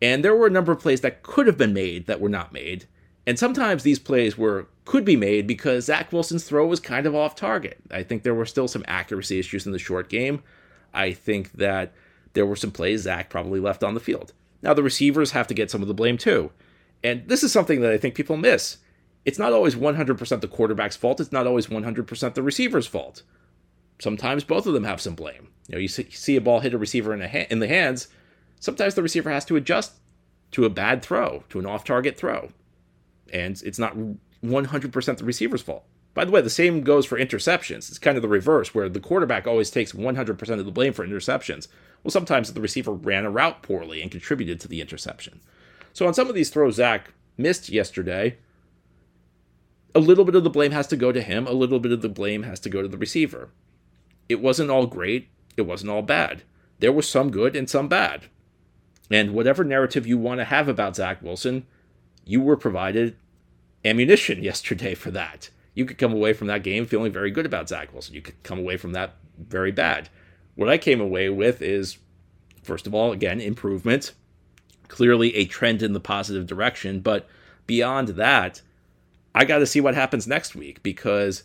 and 0.05 0.23
there 0.23 0.37
were 0.37 0.47
a 0.47 0.51
number 0.51 0.71
of 0.71 0.81
plays 0.81 1.01
that 1.01 1.23
could 1.23 1.47
have 1.47 1.57
been 1.57 1.73
made 1.73 2.07
that 2.09 2.21
were 2.21 2.29
not 2.29 2.53
made. 2.53 2.85
And 3.27 3.39
sometimes 3.39 3.83
these 3.83 3.99
plays 3.99 4.37
were 4.37 4.69
could 4.85 5.03
be 5.03 5.17
made 5.17 5.47
because 5.47 5.87
Zach 5.87 6.13
Wilson's 6.13 6.45
throw 6.45 6.67
was 6.67 6.79
kind 6.79 7.07
of 7.07 7.15
off 7.15 7.35
target. 7.35 7.79
I 7.91 8.03
think 8.03 8.23
there 8.23 8.35
were 8.35 8.45
still 8.45 8.69
some 8.69 8.85
accuracy 8.87 9.39
issues 9.39 9.65
in 9.65 9.73
the 9.73 9.79
short 9.79 10.11
game. 10.11 10.43
I 10.93 11.13
think 11.13 11.53
that 11.53 11.95
there 12.35 12.45
were 12.45 12.55
some 12.55 12.71
plays 12.71 13.03
Zach 13.03 13.31
probably 13.31 13.61
left 13.61 13.83
on 13.83 13.95
the 13.95 14.01
field. 14.01 14.35
Now 14.61 14.75
the 14.75 14.83
receivers 14.83 15.31
have 15.31 15.47
to 15.47 15.55
get 15.55 15.71
some 15.71 15.81
of 15.81 15.89
the 15.89 15.95
blame 15.95 16.19
too. 16.19 16.51
And 17.03 17.27
this 17.27 17.43
is 17.43 17.51
something 17.51 17.81
that 17.81 17.91
I 17.91 17.97
think 17.97 18.15
people 18.15 18.37
miss. 18.37 18.77
It's 19.25 19.39
not 19.39 19.53
always 19.53 19.75
100% 19.75 20.41
the 20.41 20.49
quarterback's 20.49 20.97
fault. 20.97 21.21
It's 21.21 21.33
not 21.33 21.47
always 21.47 21.69
100% 21.69 22.35
the 22.35 22.43
receiver's 22.43 22.87
fault. 22.87 23.23
Sometimes 23.99 24.45
both 24.45 24.67
of 24.67 24.75
them 24.75 24.85
have 24.85 25.01
some 25.01 25.15
blame. 25.15 25.49
You 25.69 25.75
know, 25.75 25.79
you 25.79 25.89
see 25.89 26.37
a 26.37 26.41
ball 26.41 26.61
hit 26.61 26.75
a 26.75 26.79
receiver 26.79 27.15
in, 27.15 27.23
a 27.23 27.47
in 27.51 27.61
the 27.61 27.69
hands, 27.69 28.09
sometimes 28.61 28.95
the 28.95 29.03
receiver 29.03 29.31
has 29.31 29.45
to 29.47 29.57
adjust 29.57 29.93
to 30.51 30.65
a 30.65 30.71
bad 30.71 31.03
throw, 31.03 31.45
to 31.49 31.59
an 31.59 31.67
off 31.67 31.85
target 31.85 32.17
throw. 32.17 32.51
And 33.33 33.61
it's 33.65 33.79
not 33.79 33.97
100% 34.45 35.17
the 35.17 35.25
receiver's 35.25 35.63
fault. 35.63 35.85
By 36.13 36.25
the 36.25 36.31
way, 36.31 36.41
the 36.41 36.51
same 36.51 36.83
goes 36.83 37.07
for 37.07 37.19
interceptions. 37.19 37.89
It's 37.89 37.99
kind 37.99 38.17
of 38.17 38.23
the 38.23 38.29
reverse, 38.29 38.73
where 38.73 38.89
the 38.89 39.01
quarterback 39.01 39.47
always 39.47 39.71
takes 39.71 39.93
100% 39.93 40.49
of 40.59 40.65
the 40.65 40.71
blame 40.71 40.93
for 40.93 41.07
interceptions. 41.07 41.67
Well, 42.03 42.13
sometimes 42.13 42.53
the 42.53 42.61
receiver 42.61 42.93
ran 42.93 43.25
a 43.25 43.31
route 43.31 43.63
poorly 43.63 44.01
and 44.01 44.11
contributed 44.11 44.61
to 44.61 44.69
the 44.69 44.81
interception. 44.81 45.41
So 45.93 46.07
on 46.07 46.15
some 46.15 46.29
of 46.29 46.35
these 46.35 46.51
throws 46.51 46.77
Zach 46.77 47.13
missed 47.37 47.69
yesterday, 47.69 48.37
a 49.95 50.01
little 50.01 50.25
bit 50.25 50.35
of 50.35 50.45
the 50.45 50.51
blame 50.51 50.73
has 50.73 50.87
to 50.89 50.97
go 50.97 51.13
to 51.13 51.23
him, 51.23 51.47
a 51.47 51.53
little 51.53 51.79
bit 51.79 51.93
of 51.93 52.03
the 52.03 52.09
blame 52.09 52.43
has 52.43 52.61
to 52.61 52.69
go 52.69 52.83
to 52.83 52.89
the 52.89 52.99
receiver. 52.99 53.51
It 54.29 54.41
wasn't 54.41 54.71
all 54.71 54.87
great, 54.87 55.29
it 55.57 55.63
wasn't 55.63 55.91
all 55.91 56.03
bad. 56.03 56.43
There 56.81 56.93
was 56.93 57.09
some 57.09 57.31
good 57.31 57.55
and 57.55 57.71
some 57.71 57.89
bad. 57.89 58.27
And 59.11 59.33
whatever 59.33 59.65
narrative 59.65 60.07
you 60.07 60.19
want 60.19 60.41
to 60.41 60.45
have 60.45 60.67
about 60.67 60.97
Zach 60.97 61.23
Wilson, 61.23 61.67
you 62.25 62.41
were 62.41 62.57
provided 62.57 63.17
ammunition 63.85 64.43
yesterday 64.43 64.95
for 64.95 65.11
that. 65.13 65.51
You 65.75 65.85
could 65.85 65.99
come 65.99 66.13
away 66.13 66.33
from 66.33 66.47
that 66.49 66.63
game 66.63 66.87
feeling 66.87 67.13
very 67.13 67.31
good 67.31 67.47
about 67.47 67.69
Zach 67.69 67.93
Wilson. 67.93 68.15
You 68.15 68.23
could 68.23 68.43
come 68.43 68.59
away 68.59 68.77
from 68.77 68.93
that 68.93 69.17
very 69.39 69.73
bad. 69.73 70.09
What 70.55 70.69
I 70.69 70.79
came 70.79 71.01
away 71.01 71.29
with 71.29 71.61
is, 71.61 71.99
first 72.63 72.87
of 72.87 72.95
all, 72.95 73.13
again, 73.13 73.41
improvement, 73.41 74.13
clearly 74.87 75.35
a 75.35 75.47
trend 75.47 75.83
in 75.83 75.93
the 75.93 76.01
positive 76.01 76.47
direction. 76.47 77.01
But 77.01 77.27
beyond 77.67 78.09
that, 78.09 78.63
I 79.35 79.45
got 79.45 79.59
to 79.59 79.67
see 79.67 79.81
what 79.81 79.95
happens 79.95 80.27
next 80.27 80.55
week 80.55 80.83
because 80.83 81.43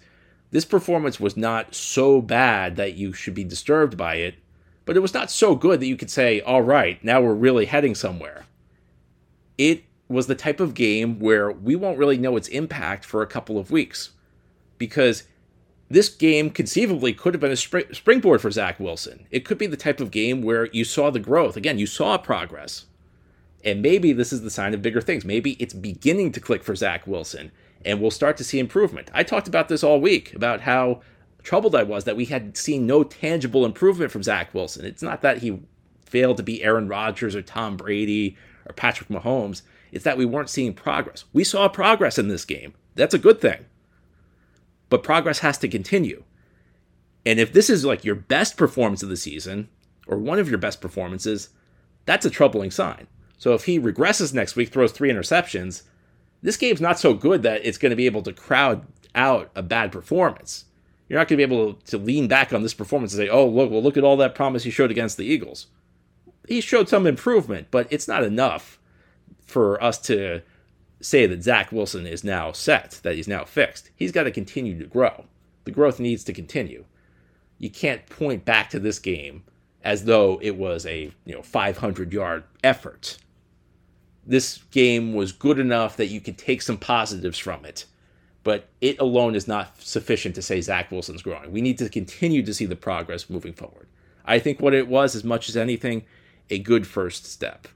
this 0.51 0.65
performance 0.65 1.19
was 1.19 1.37
not 1.37 1.75
so 1.75 2.21
bad 2.21 2.75
that 2.75 2.95
you 2.95 3.13
should 3.13 3.33
be 3.33 3.43
disturbed 3.43 3.97
by 3.97 4.15
it 4.15 4.35
but 4.89 4.97
it 4.97 5.01
was 5.01 5.13
not 5.13 5.29
so 5.29 5.53
good 5.53 5.79
that 5.79 5.85
you 5.85 5.95
could 5.95 6.09
say, 6.09 6.41
all 6.41 6.63
right, 6.63 6.97
now 7.03 7.21
we're 7.21 7.35
really 7.35 7.67
heading 7.67 7.93
somewhere. 7.93 8.47
It 9.55 9.83
was 10.07 10.25
the 10.25 10.33
type 10.33 10.59
of 10.59 10.73
game 10.73 11.19
where 11.19 11.51
we 11.51 11.75
won't 11.75 11.99
really 11.99 12.17
know 12.17 12.35
its 12.37 12.47
impact 12.47 13.05
for 13.05 13.21
a 13.21 13.27
couple 13.27 13.59
of 13.59 13.69
weeks 13.69 14.09
because 14.79 15.25
this 15.89 16.09
game 16.09 16.49
conceivably 16.49 17.13
could 17.13 17.35
have 17.35 17.41
been 17.41 17.51
a 17.51 17.55
springboard 17.55 18.41
for 18.41 18.49
Zach 18.49 18.79
Wilson. 18.79 19.27
It 19.29 19.45
could 19.45 19.59
be 19.59 19.67
the 19.67 19.77
type 19.77 19.99
of 19.99 20.09
game 20.09 20.41
where 20.41 20.65
you 20.71 20.83
saw 20.83 21.11
the 21.11 21.19
growth. 21.19 21.55
Again, 21.55 21.77
you 21.77 21.85
saw 21.85 22.17
progress. 22.17 22.87
And 23.63 23.83
maybe 23.83 24.11
this 24.11 24.33
is 24.33 24.41
the 24.41 24.49
sign 24.49 24.73
of 24.73 24.81
bigger 24.81 25.01
things. 25.01 25.23
Maybe 25.23 25.51
it's 25.59 25.75
beginning 25.75 26.31
to 26.31 26.39
click 26.39 26.63
for 26.63 26.75
Zach 26.75 27.05
Wilson 27.05 27.51
and 27.85 28.01
we'll 28.01 28.11
start 28.11 28.37
to 28.37 28.43
see 28.43 28.59
improvement. 28.59 29.09
I 29.13 29.23
talked 29.23 29.47
about 29.47 29.69
this 29.69 29.83
all 29.83 30.01
week 30.01 30.33
about 30.33 30.61
how 30.61 31.01
troubled 31.43 31.75
I 31.75 31.83
was 31.83 32.03
that 32.03 32.17
we 32.17 32.25
had 32.25 32.57
seen 32.57 32.85
no 32.85 33.03
tangible 33.03 33.65
improvement 33.65 34.11
from 34.11 34.23
Zach 34.23 34.53
Wilson. 34.53 34.85
It's 34.85 35.01
not 35.01 35.21
that 35.21 35.39
he 35.39 35.61
failed 36.05 36.37
to 36.37 36.43
be 36.43 36.63
Aaron 36.63 36.87
Rodgers 36.87 37.35
or 37.35 37.41
Tom 37.41 37.77
Brady 37.77 38.35
or 38.65 38.73
Patrick 38.73 39.09
Mahomes. 39.09 39.61
It's 39.91 40.03
that 40.03 40.17
we 40.17 40.25
weren't 40.25 40.49
seeing 40.49 40.73
progress. 40.73 41.25
We 41.33 41.43
saw 41.43 41.67
progress 41.69 42.17
in 42.17 42.27
this 42.27 42.45
game. 42.45 42.73
That's 42.95 43.13
a 43.13 43.19
good 43.19 43.39
thing. 43.39 43.65
But 44.89 45.03
progress 45.03 45.39
has 45.39 45.57
to 45.59 45.67
continue. 45.67 46.23
And 47.25 47.39
if 47.39 47.53
this 47.53 47.69
is 47.69 47.85
like 47.85 48.03
your 48.03 48.15
best 48.15 48.57
performance 48.57 49.03
of 49.03 49.09
the 49.09 49.17
season, 49.17 49.69
or 50.07 50.17
one 50.17 50.39
of 50.39 50.49
your 50.49 50.57
best 50.57 50.81
performances, 50.81 51.49
that's 52.05 52.25
a 52.25 52.29
troubling 52.29 52.71
sign. 52.71 53.07
So 53.37 53.53
if 53.53 53.65
he 53.65 53.79
regresses 53.79 54.33
next 54.33 54.55
week, 54.55 54.69
throws 54.69 54.91
three 54.91 55.11
interceptions, 55.11 55.83
this 56.41 56.57
game's 56.57 56.81
not 56.81 56.99
so 56.99 57.13
good 57.13 57.43
that 57.43 57.65
it's 57.65 57.77
going 57.77 57.89
to 57.89 57.95
be 57.95 58.05
able 58.05 58.21
to 58.23 58.33
crowd 58.33 58.85
out 59.15 59.51
a 59.55 59.63
bad 59.63 59.91
performance. 59.91 60.65
You're 61.07 61.19
not 61.19 61.27
going 61.27 61.39
to 61.39 61.47
be 61.47 61.53
able 61.53 61.73
to 61.73 61.97
lean 61.97 62.27
back 62.27 62.53
on 62.53 62.61
this 62.61 62.73
performance 62.73 63.13
and 63.13 63.21
say, 63.21 63.29
oh, 63.29 63.47
look, 63.47 63.71
well, 63.71 63.81
look 63.81 63.97
at 63.97 64.03
all 64.03 64.17
that 64.17 64.35
promise 64.35 64.63
he 64.63 64.69
showed 64.69 64.91
against 64.91 65.17
the 65.17 65.25
Eagles. 65.25 65.67
He 66.47 66.61
showed 66.61 66.87
some 66.87 67.07
improvement, 67.07 67.67
but 67.71 67.87
it's 67.89 68.07
not 68.07 68.23
enough 68.23 68.79
for 69.45 69.81
us 69.83 69.97
to 69.99 70.41
say 71.01 71.25
that 71.25 71.43
Zach 71.43 71.71
Wilson 71.71 72.05
is 72.05 72.23
now 72.23 72.51
set, 72.51 72.99
that 73.03 73.15
he's 73.15 73.27
now 73.27 73.43
fixed. 73.43 73.89
He's 73.95 74.11
got 74.11 74.23
to 74.23 74.31
continue 74.31 74.77
to 74.79 74.85
grow. 74.85 75.25
The 75.63 75.71
growth 75.71 75.99
needs 75.99 76.23
to 76.25 76.33
continue. 76.33 76.85
You 77.57 77.69
can't 77.69 78.05
point 78.07 78.45
back 78.45 78.69
to 78.69 78.79
this 78.79 78.99
game 78.99 79.43
as 79.83 80.05
though 80.05 80.39
it 80.41 80.55
was 80.55 80.85
a 80.85 81.11
you 81.25 81.35
know 81.35 81.41
500 81.41 82.13
yard 82.13 82.43
effort. 82.63 83.17
This 84.29 84.59
game 84.71 85.13
was 85.13 85.33
good 85.33 85.59
enough 85.59 85.97
that 85.97 86.07
you 86.07 86.21
could 86.21 86.37
take 86.37 86.61
some 86.61 86.77
positives 86.77 87.37
from 87.37 87.65
it 87.65 87.85
but 88.43 88.69
it 88.81 88.99
alone 88.99 89.35
is 89.35 89.47
not 89.47 89.81
sufficient 89.81 90.35
to 90.35 90.41
say 90.41 90.61
Zach 90.61 90.91
Wilson's 90.91 91.21
growing. 91.21 91.51
We 91.51 91.61
need 91.61 91.77
to 91.79 91.89
continue 91.89 92.43
to 92.43 92.53
see 92.53 92.65
the 92.65 92.75
progress 92.75 93.29
moving 93.29 93.53
forward. 93.53 93.87
I 94.25 94.39
think 94.39 94.59
what 94.59 94.73
it 94.73 94.87
was, 94.87 95.15
as 95.15 95.23
much 95.23 95.49
as 95.49 95.57
anything, 95.57 96.03
a 96.49 96.59
good 96.59 96.87
first 96.87 97.25
step. 97.25 97.67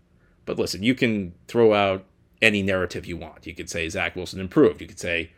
But 0.46 0.58
listen, 0.58 0.84
you 0.84 0.96
can 0.96 1.34
throw 1.48 1.74
out 1.74 2.06
any 2.42 2.62
narrative 2.62 3.06
you 3.06 3.18
want. 3.18 3.46
You 3.46 3.56
could 3.56 3.70
say 3.70 3.88
Zach 3.90 4.16
Wilson 4.16 4.40
improved. 4.40 4.82
You 4.82 4.88
could 4.88 5.00
say 5.00 5.32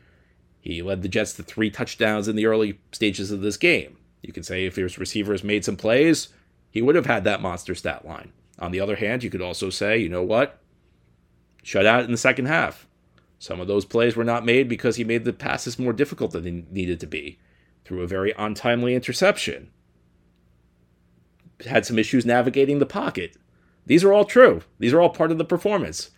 he 0.60 0.81
led 0.81 1.01
the 1.01 1.10
Jets 1.10 1.34
to 1.34 1.43
three 1.43 1.69
touchdowns 1.69 2.27
in 2.27 2.36
the 2.36 2.45
early 2.45 2.79
stages 2.91 3.31
of 3.31 3.41
this 3.41 3.57
game. 3.57 3.98
You 4.22 4.34
could 4.34 4.45
say 4.45 4.65
if 4.65 4.75
his 4.75 4.98
receivers 4.98 5.43
made 5.43 5.65
some 5.65 5.77
plays, 5.77 6.29
he 6.72 6.81
would 6.81 6.95
have 6.95 7.05
had 7.05 7.24
that 7.24 7.41
monster 7.41 7.75
stat 7.75 8.05
line. 8.05 8.31
On 8.57 8.72
the 8.72 8.79
other 8.79 8.95
hand, 8.95 9.24
you 9.24 9.29
could 9.29 9.41
also 9.41 9.69
say, 9.69 9.98
you 9.98 10.10
know 10.10 10.24
what? 10.24 10.60
Shut 11.65 11.88
out 11.88 12.05
in 12.05 12.12
the 12.12 12.17
second 12.17 12.45
half. 12.45 12.86
Some 13.39 13.60
of 13.60 13.67
those 13.67 13.86
plays 13.86 14.15
were 14.15 14.24
not 14.24 14.45
made 14.45 14.69
because 14.69 14.98
he 14.98 15.03
made 15.03 15.25
the 15.25 15.34
passes 15.34 15.79
more 15.79 15.93
difficult 15.93 16.29
than 16.31 16.43
they 16.43 16.63
needed 16.69 17.00
to 17.00 17.07
be 17.07 17.39
through 17.84 18.03
a 18.03 18.07
very 18.07 18.36
untimely 18.38 18.93
interception. 18.93 19.72
Had 21.65 21.84
some 21.84 21.98
issues 21.98 22.24
navigating 22.24 22.77
the 22.77 22.86
pocket. 22.86 23.36
These 23.84 24.03
are 24.03 24.13
all 24.13 24.25
true. 24.25 24.62
These 24.77 24.93
are 24.93 25.01
all 25.01 25.10
part 25.10 25.31
of 25.31 25.39
the 25.39 25.43
performance. 25.43 26.12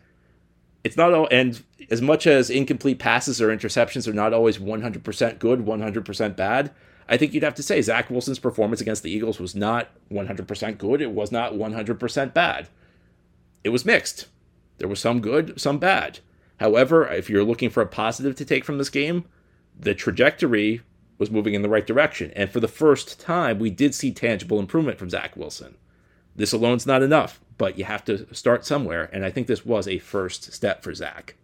It's 0.84 0.98
not 0.98 1.14
all, 1.14 1.30
and 1.32 1.64
as 1.90 2.02
much 2.02 2.28
as 2.28 2.50
incomplete 2.50 3.00
passes 3.00 3.42
or 3.42 3.48
interceptions 3.48 4.06
are 4.06 4.14
not 4.14 4.34
always 4.34 4.58
100% 4.58 5.40
good, 5.40 5.66
100% 5.66 6.36
bad, 6.36 6.72
I 7.08 7.16
think 7.16 7.34
you'd 7.34 7.44
have 7.44 7.56
to 7.56 7.64
say 7.64 7.82
Zach 7.82 8.10
Wilson's 8.10 8.38
performance 8.38 8.82
against 8.82 9.02
the 9.02 9.12
Eagles 9.12 9.40
was 9.40 9.56
not 9.56 9.92
100% 10.12 10.78
good. 10.78 11.02
It 11.02 11.12
was 11.12 11.32
not 11.32 11.54
100% 11.54 12.34
bad. 12.34 12.68
It 13.64 13.70
was 13.70 13.86
mixed. 13.86 14.28
There 14.78 14.88
was 14.88 15.00
some 15.00 15.22
good, 15.22 15.60
some 15.60 15.80
bad. 15.80 16.20
However, 16.60 17.08
if 17.08 17.30
you're 17.30 17.44
looking 17.44 17.70
for 17.70 17.82
a 17.82 17.88
positive 17.88 18.36
to 18.36 18.46
take 18.46 18.66
from 18.66 18.78
this 18.78 18.90
game, 18.90 19.26
the 19.80 19.94
trajectory 19.94 20.82
was 21.18 21.32
moving 21.32 21.54
in 21.54 21.62
the 21.62 21.70
right 21.70 21.86
direction. 21.86 22.32
And 22.36 22.50
for 22.50 22.60
the 22.60 22.68
first 22.68 23.20
time, 23.20 23.60
we 23.60 23.70
did 23.70 23.96
see 23.96 24.12
tangible 24.12 24.60
improvement 24.60 25.00
from 25.00 25.10
Zach 25.10 25.36
Wilson. 25.36 25.76
This 26.36 26.54
alone's 26.54 26.86
not 26.86 27.02
enough, 27.02 27.40
but 27.58 27.78
you 27.78 27.86
have 27.86 28.06
to 28.06 28.34
start 28.34 28.66
somewhere. 28.66 29.10
And 29.12 29.26
I 29.26 29.32
think 29.32 29.48
this 29.48 29.66
was 29.66 29.88
a 29.88 29.98
first 29.98 30.54
step 30.54 30.84
for 30.84 30.94
Zach. 30.94 31.36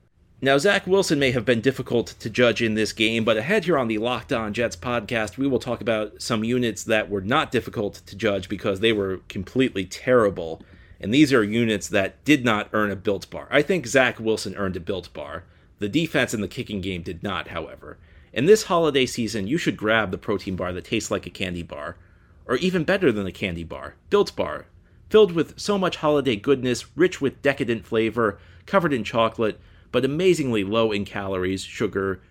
Now, 0.42 0.58
Zach 0.58 0.86
Wilson 0.86 1.20
may 1.20 1.32
have 1.32 1.46
been 1.46 1.62
difficult 1.62 2.08
to 2.20 2.30
judge 2.30 2.62
in 2.62 2.74
this 2.74 2.92
game, 2.92 3.24
but 3.24 3.38
ahead 3.38 3.63
here 3.63 3.78
on 3.78 3.88
the 3.88 3.98
Locked 3.98 4.34
On 4.34 4.54
Jets 4.54 4.75
podcast, 4.75 5.38
we 5.38 5.48
will 5.48 5.58
talk 5.58 5.80
about 5.80 6.22
some 6.22 6.44
units 6.44 6.84
that 6.84 7.10
were 7.10 7.22
not 7.22 7.50
difficult 7.50 8.02
to 8.06 8.16
judge 8.16 8.50
because 8.50 8.82
they 8.82 8.92
were 8.92 9.22
completely 9.30 9.86
terrible. 9.86 10.62
And 11.03 11.13
these 11.13 11.33
are 11.33 11.43
units 11.43 11.89
that 11.89 12.24
did 12.24 12.45
not 12.45 12.69
earn 12.72 12.89
a 12.89 12.95
built 12.95 13.29
bar. 13.29 13.50
I 13.51 13.62
think 13.62 13.86
Zach 13.86 14.22
Wilson 14.22 14.55
earned 14.55 14.77
a 14.77 14.79
built 14.79 15.12
bar. 15.12 15.43
The 15.79 15.89
defense 15.89 16.33
and 16.33 16.41
the 16.41 16.48
kicking 16.48 16.79
game 16.79 17.01
did 17.01 17.22
not, 17.22 17.50
however. 17.50 17.98
In 18.31 18.45
this 18.45 18.63
holiday 18.63 19.05
season, 19.05 19.45
you 19.45 19.57
should 19.57 19.75
grab 19.75 20.12
the 20.12 20.17
protein 20.17 20.55
bar 20.55 20.72
that 20.72 20.86
tastes 20.86 21.12
like 21.12 21.25
a 21.27 21.29
candy 21.29 21.62
bar, 21.62 21.98
or 22.45 22.55
even 22.55 22.86
better 22.86 23.12
than 23.12 23.27
a 23.27 23.33
candy 23.33 23.65
bar, 23.65 23.95
Built 24.10 24.33
Bar, 24.38 24.67
filled 25.10 25.33
with 25.33 25.60
so 25.60 25.77
much 25.77 25.98
holiday 25.98 26.38
goodness, 26.38 26.86
rich 26.95 27.19
with 27.19 27.41
decadent 27.41 27.86
flavor, 27.86 28.39
covered 28.65 28.93
in 28.93 29.03
chocolate 29.03 29.60
but 29.91 30.05
amazingly 30.05 30.63
low 30.63 30.93
in 30.93 31.03
calories, 31.03 31.63
sugar, 31.63 32.22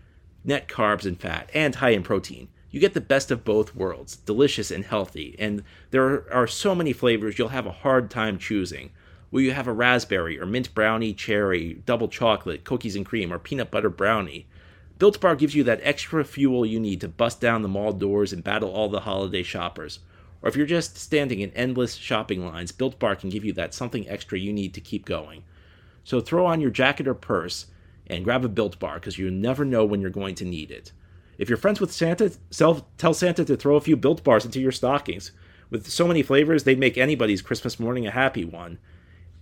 net 0.45 0.67
carbs, 0.67 1.05
and 1.05 1.21
fat, 1.21 1.51
and 1.53 1.75
high 1.75 1.91
in 1.91 2.03
protein. 2.03 2.49
You 2.73 2.81
get 2.81 2.95
the 2.95 3.01
best 3.01 3.31
of 3.31 3.45
both 3.45 3.77
worlds, 3.77 4.17
delicious 4.17 4.71
and 4.71 4.85
healthy, 4.85 5.37
and 5.39 5.63
there 5.91 6.33
are 6.33 6.47
so 6.47 6.75
many 6.75 6.93
flavors 6.93 7.39
you'll 7.39 7.49
have 7.49 7.67
a 7.67 7.73
hard 7.73 8.11
time 8.11 8.39
choosing. 8.39 8.91
Will 9.31 9.43
you 9.43 9.53
have 9.53 9.69
a 9.69 9.73
raspberry 9.73 10.41
or 10.41 10.47
mint 10.47 10.75
brownie, 10.75 11.13
cherry, 11.13 11.75
double 11.87 12.09
chocolate, 12.09 12.65
cookies 12.65 12.97
and 12.97 13.07
cream, 13.07 13.33
or 13.33 13.39
peanut 13.39 13.71
butter 13.71 13.91
brownie? 13.91 14.47
Built 14.99 15.21
Bar 15.21 15.37
gives 15.37 15.55
you 15.55 15.63
that 15.65 15.81
extra 15.83 16.25
fuel 16.25 16.65
you 16.65 16.81
need 16.81 17.01
to 17.03 17.09
bust 17.09 17.41
down 17.41 17.63
the 17.63 17.69
mall 17.69 17.93
doors 17.93 18.33
and 18.33 18.43
battle 18.43 18.71
all 18.71 18.89
the 18.89 19.01
holiday 19.01 19.43
shoppers. 19.43 19.99
Or 20.41 20.49
if 20.49 20.57
you're 20.57 20.67
just 20.67 20.97
standing 20.97 21.41
in 21.41 21.51
endless 21.53 21.95
shopping 21.95 22.45
lines, 22.45 22.73
Built 22.73 22.99
Bar 22.99 23.17
can 23.17 23.31
give 23.31 23.45
you 23.45 23.53
that 23.53 23.75
something 23.75 24.09
extra 24.09 24.39
you 24.39 24.53
need 24.53 24.75
to 24.75 24.81
keep 24.81 25.05
going. 25.05 25.45
So 26.05 26.21
throw 26.21 26.47
on 26.47 26.61
your 26.61 26.71
jacket 26.71 27.07
or 27.07 27.15
purse 27.15 27.67
and 28.07 28.25
grab 28.25 28.45
a 28.45 28.49
built 28.49 28.79
bar 28.79 28.95
because 28.95 29.19
you 29.19 29.31
never 29.31 29.65
know 29.65 29.85
when 29.85 30.01
you're 30.01 30.11
going 30.11 30.35
to 30.37 30.45
need 30.45 30.71
it. 30.71 30.93
If 31.39 31.49
you're 31.49 31.59
friends 31.59 31.81
with 31.81 31.93
Santa, 31.93 32.33
tell 32.51 33.15
Santa 33.15 33.45
to 33.45 33.57
throw 33.57 33.77
a 33.77 33.81
few 33.81 33.97
built 33.97 34.23
bars 34.23 34.45
into 34.45 34.61
your 34.61 34.73
stockings. 34.73 35.33
With 35.71 35.89
so 35.89 36.07
many 36.07 36.23
flavors, 36.23 36.65
they'd 36.65 36.79
make 36.79 36.99
anybody's 36.99 37.43
Christmas 37.43 37.81
morning 37.81 38.07
a 38.07 38.11
happy 38.11 38.45
one. 38.45 38.79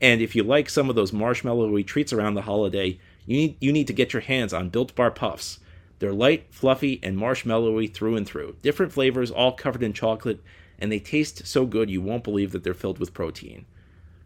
And 0.01 0.23
if 0.23 0.35
you 0.35 0.43
like 0.43 0.71
some 0.71 0.89
of 0.89 0.97
those 0.97 1.11
marshmallowy 1.11 1.87
treats 1.87 2.13
around 2.13 2.35
the 2.35 2.43
holiday, 2.43 2.99
you 3.27 3.37
need, 3.37 3.57
you 3.61 3.73
need 3.73 3.87
to 3.89 3.93
get 3.93 4.13
your 4.13 4.23
hands 4.23 4.55
on 4.55 4.71
Built 4.71 4.95
Bar 4.95 5.11
Puffs. 5.11 5.59
They're 5.99 6.13
light, 6.13 6.47
fluffy, 6.51 6.99
and 7.03 7.19
marshmallowy 7.19 7.93
through 7.93 8.17
and 8.17 8.27
through. 8.27 8.57
Different 8.63 8.93
flavors, 8.93 9.31
all 9.31 9.53
covered 9.53 9.83
in 9.83 9.93
chocolate, 9.93 10.43
and 10.79 10.91
they 10.91 10.99
taste 10.99 11.47
so 11.47 11.67
good 11.67 11.91
you 11.91 12.01
won't 12.01 12.25
believe 12.25 12.53
that 12.53 12.65
they're 12.65 12.73
filled 12.73 12.99
with 12.99 13.13
protein. 13.13 13.67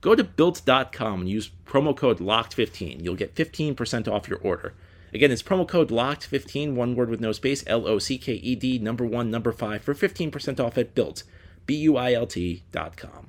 Go 0.00 0.14
to 0.14 0.22
built.com 0.22 1.22
and 1.22 1.28
use 1.28 1.50
promo 1.66 1.96
code 1.96 2.18
LOCKED15. 2.18 3.02
You'll 3.02 3.16
get 3.16 3.34
15% 3.34 4.06
off 4.06 4.28
your 4.28 4.38
order. 4.38 4.74
Again, 5.14 5.30
it's 5.30 5.44
promo 5.44 5.66
code 5.66 5.90
LOCKED15, 5.90 6.74
one 6.74 6.96
word 6.96 7.08
with 7.08 7.20
no 7.20 7.30
space, 7.30 7.62
L 7.68 7.86
O 7.86 8.00
C 8.00 8.18
K 8.18 8.32
E 8.32 8.56
D, 8.56 8.80
number 8.80 9.06
one, 9.06 9.30
number 9.30 9.52
five, 9.52 9.82
for 9.82 9.94
15% 9.94 10.58
off 10.58 10.76
at 10.76 10.94
built, 10.96 11.22
B 11.66 11.76
U 11.76 11.96
I 11.96 12.14
L 12.14 12.26
T.com. 12.26 13.28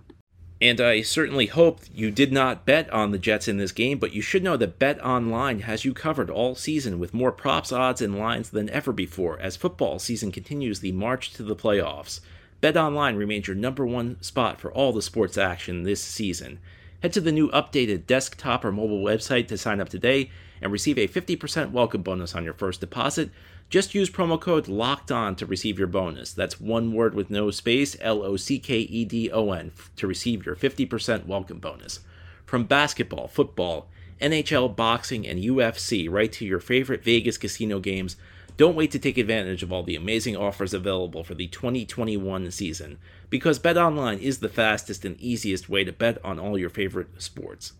And 0.60 0.82
I 0.82 1.02
certainly 1.02 1.46
hope 1.46 1.82
you 1.94 2.10
did 2.10 2.32
not 2.32 2.66
bet 2.66 2.90
on 2.90 3.12
the 3.12 3.20
Jets 3.20 3.48
in 3.48 3.58
this 3.58 3.72
game, 3.72 4.00
but 4.00 4.14
you 4.14 4.22
should 4.24 4.42
know 4.42 4.58
that 4.58 4.80
Bet 4.80 5.04
Online 5.04 5.60
has 5.60 5.86
you 5.86 5.94
covered 5.94 6.32
all 6.32 6.56
season 6.56 6.98
with 6.98 7.14
more 7.14 7.32
props, 7.32 7.72
odds, 7.72 8.02
and 8.02 8.18
lines 8.18 8.50
than 8.50 8.70
ever 8.72 8.92
before 8.92 9.38
as 9.40 9.56
football 9.56 10.00
season 10.00 10.32
continues 10.32 10.80
the 10.80 10.94
march 10.94 11.34
to 11.34 11.44
the 11.44 11.56
playoffs. 11.56 12.20
BetOnline 12.64 13.16
remains 13.16 13.48
your 13.48 13.56
number 13.56 13.86
one 13.86 14.20
spot 14.24 14.60
for 14.60 14.72
all 14.72 14.92
the 14.92 15.04
sports 15.04 15.38
action 15.38 15.84
this 15.84 16.02
season. 16.02 16.58
Head 17.04 17.14
to 17.14 17.22
the 17.22 17.34
new 17.34 17.52
updated 17.52 18.08
desktop 18.08 18.66
or 18.66 18.72
mobile 18.72 19.04
website 19.04 19.48
to 19.50 19.58
sign 19.58 19.80
up 19.80 19.90
today 19.90 20.32
and 20.62 20.72
receive 20.72 20.98
a 20.98 21.08
50% 21.08 21.72
welcome 21.72 22.02
bonus 22.02 22.36
on 22.36 22.44
your 22.44 22.54
first 22.54 22.80
deposit. 22.80 23.30
Just 23.70 23.96
use 23.96 24.10
promo 24.10 24.40
code 24.40 24.68
LOCKED 24.68 25.12
ON 25.12 25.36
to 25.36 25.46
receive 25.46 25.80
your 25.80 25.88
bonus. 25.88 26.34
That's 26.34 26.62
one 26.62 26.94
word 26.94 27.14
with 27.16 27.30
no 27.30 27.52
space, 27.52 27.98
L 28.00 28.24
O 28.24 28.38
C 28.38 28.60
K 28.60 28.80
E 28.80 29.06
D 29.06 29.32
O 29.32 29.52
N, 29.52 29.72
to 29.96 30.08
receive 30.08 30.46
your 30.46 30.56
50% 30.56 31.26
welcome 31.26 31.60
bonus. 31.60 32.02
From 32.46 32.66
basketball, 32.66 33.28
football, 33.28 33.88
NHL, 34.22 34.76
boxing, 34.76 35.28
and 35.28 35.40
UFC, 35.40 36.10
right 36.10 36.32
to 36.32 36.46
your 36.46 36.60
favorite 36.60 37.04
Vegas 37.04 37.38
casino 37.38 37.80
games. 37.80 38.16
Don't 38.58 38.76
wait 38.76 38.92
to 38.92 39.00
take 39.00 39.18
advantage 39.18 39.64
of 39.64 39.74
all 39.74 39.84
the 39.84 39.98
amazing 39.98 40.38
offers 40.38 40.74
available 40.74 41.26
for 41.26 41.34
the 41.34 41.48
2021 41.48 42.52
season, 42.52 42.98
because 43.30 43.60
BetOnline 43.60 44.20
is 44.20 44.40
the 44.40 44.48
fastest 44.48 45.04
and 45.04 45.20
easiest 45.20 45.68
way 45.68 45.84
to 45.84 45.92
bet 45.92 46.24
on 46.24 46.40
all 46.40 46.58
your 46.58 46.70
favorite 46.70 47.22
sports. 47.22 47.74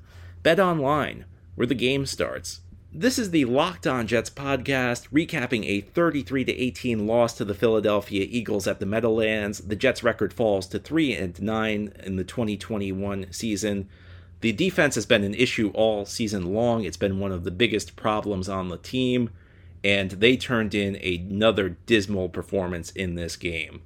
BetOnline, 0.44 1.24
where 1.56 1.68
the 1.68 1.76
game 1.76 2.06
starts. 2.06 2.60
This 2.98 3.20
is 3.20 3.32
the 3.32 3.44
Locked 3.44 3.86
On 3.88 4.08
Jets 4.08 4.30
podcast, 4.30 5.10
recapping 5.10 5.66
a 5.66 5.82
33 5.82 6.44
18 6.44 7.06
loss 7.06 7.34
to 7.34 7.44
the 7.44 7.54
Philadelphia 7.54 8.26
Eagles 8.30 8.68
at 8.68 8.80
the 8.80 8.86
Meadowlands. 8.86 9.58
The 9.58 9.76
Jets' 9.76 10.02
record 10.02 10.32
falls 10.32 10.66
to 10.68 10.80
3 10.80 11.14
and 11.14 11.42
9 11.42 11.94
in 12.06 12.16
the 12.16 12.24
2021 12.24 13.34
season. 13.34 13.90
The 14.40 14.54
defense 14.54 14.96
has 14.96 15.06
been 15.06 15.26
an 15.26 15.34
issue 15.34 15.72
all 15.74 16.06
season 16.06 16.54
long. 16.54 16.86
It's 16.86 16.96
been 16.96 17.20
one 17.20 17.34
of 17.34 17.44
the 17.44 17.52
biggest 17.52 17.98
problems 17.98 18.48
on 18.48 18.70
the 18.70 18.78
team 18.78 19.30
and 19.84 20.12
they 20.12 20.38
turned 20.38 20.74
in 20.74 20.96
another 20.96 21.76
dismal 21.86 22.30
performance 22.30 22.92
in 22.92 23.16
this 23.16 23.36
game. 23.36 23.82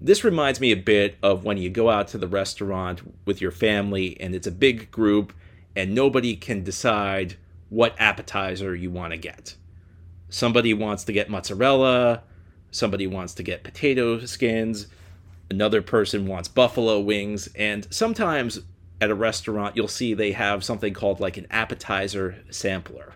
This 0.00 0.22
reminds 0.22 0.60
me 0.60 0.70
a 0.70 0.76
bit 0.76 1.16
of 1.24 1.44
when 1.44 1.58
you 1.58 1.70
go 1.70 1.90
out 1.90 2.06
to 2.08 2.18
the 2.18 2.28
restaurant 2.28 3.00
with 3.26 3.40
your 3.40 3.50
family 3.50 4.16
and 4.20 4.32
it's 4.32 4.46
a 4.46 4.52
big 4.52 4.92
group 4.92 5.32
and 5.74 5.92
nobody 5.92 6.36
can 6.36 6.62
decide 6.62 7.36
what 7.68 7.94
appetizer 7.98 8.74
you 8.74 8.90
want 8.90 9.12
to 9.12 9.18
get. 9.18 9.54
Somebody 10.28 10.74
wants 10.74 11.04
to 11.04 11.12
get 11.12 11.30
mozzarella, 11.30 12.22
somebody 12.70 13.06
wants 13.06 13.34
to 13.34 13.42
get 13.42 13.64
potato 13.64 14.24
skins, 14.26 14.86
another 15.50 15.82
person 15.82 16.26
wants 16.26 16.48
buffalo 16.48 17.00
wings, 17.00 17.48
and 17.54 17.86
sometimes 17.90 18.60
at 19.00 19.10
a 19.10 19.14
restaurant 19.14 19.76
you'll 19.76 19.88
see 19.88 20.12
they 20.12 20.32
have 20.32 20.64
something 20.64 20.92
called 20.92 21.20
like 21.20 21.36
an 21.36 21.46
appetizer 21.50 22.42
sampler 22.50 23.14